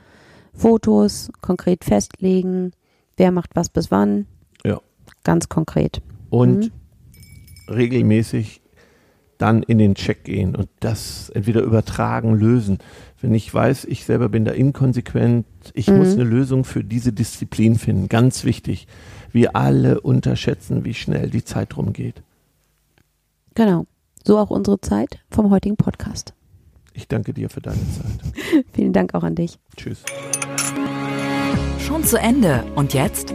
Fotos, 0.55 1.31
konkret 1.41 1.85
festlegen, 1.85 2.73
wer 3.17 3.31
macht 3.33 3.51
was 3.55 3.69
bis 3.69 3.91
wann. 3.91 4.27
Ja. 4.65 4.81
Ganz 5.25 5.49
konkret. 5.49 6.01
Und 6.33 6.73
Mhm. 7.69 7.73
regelmäßig 7.75 8.63
dann 9.37 9.63
in 9.63 9.77
den 9.79 9.95
Check 9.95 10.25
gehen 10.25 10.55
und 10.57 10.69
das 10.81 11.29
entweder 11.31 11.63
übertragen, 11.63 12.35
lösen. 12.35 12.79
Wenn 13.21 13.35
ich 13.35 13.53
weiß, 13.53 13.85
ich 13.85 14.05
selber 14.05 14.29
bin 14.31 14.45
da 14.45 14.53
inkonsequent, 14.53 15.45
ich 15.75 15.89
Mhm. 15.89 15.99
muss 15.99 16.13
eine 16.15 16.25
Lösung 16.25 16.65
für 16.65 16.83
diese 16.85 17.13
Disziplin 17.13 17.77
finden. 17.77 18.09
Ganz 18.09 18.45
wichtig. 18.45 18.87
Wir 19.31 19.55
alle 19.57 20.01
unterschätzen, 20.01 20.85
wie 20.85 20.95
schnell 20.95 21.29
die 21.29 21.45
Zeit 21.45 21.77
rumgeht. 21.77 22.23
Genau. 23.55 23.87
So 24.25 24.39
auch 24.39 24.51
unsere 24.51 24.81
Zeit 24.81 25.19
vom 25.31 25.51
heutigen 25.51 25.77
Podcast. 25.77 26.33
Ich 26.95 27.09
danke 27.09 27.35
dir 27.35 27.51
für 27.51 27.61
deine 27.61 27.77
Zeit. 27.91 28.65
Vielen 28.73 28.93
Dank 28.95 29.15
auch 29.15 29.23
an 29.25 29.35
dich. 29.35 29.59
Tschüss. 29.77 30.03
Schon 31.79 32.05
zu 32.05 32.19
Ende. 32.19 32.65
Und 32.75 32.95
jetzt? 32.95 33.35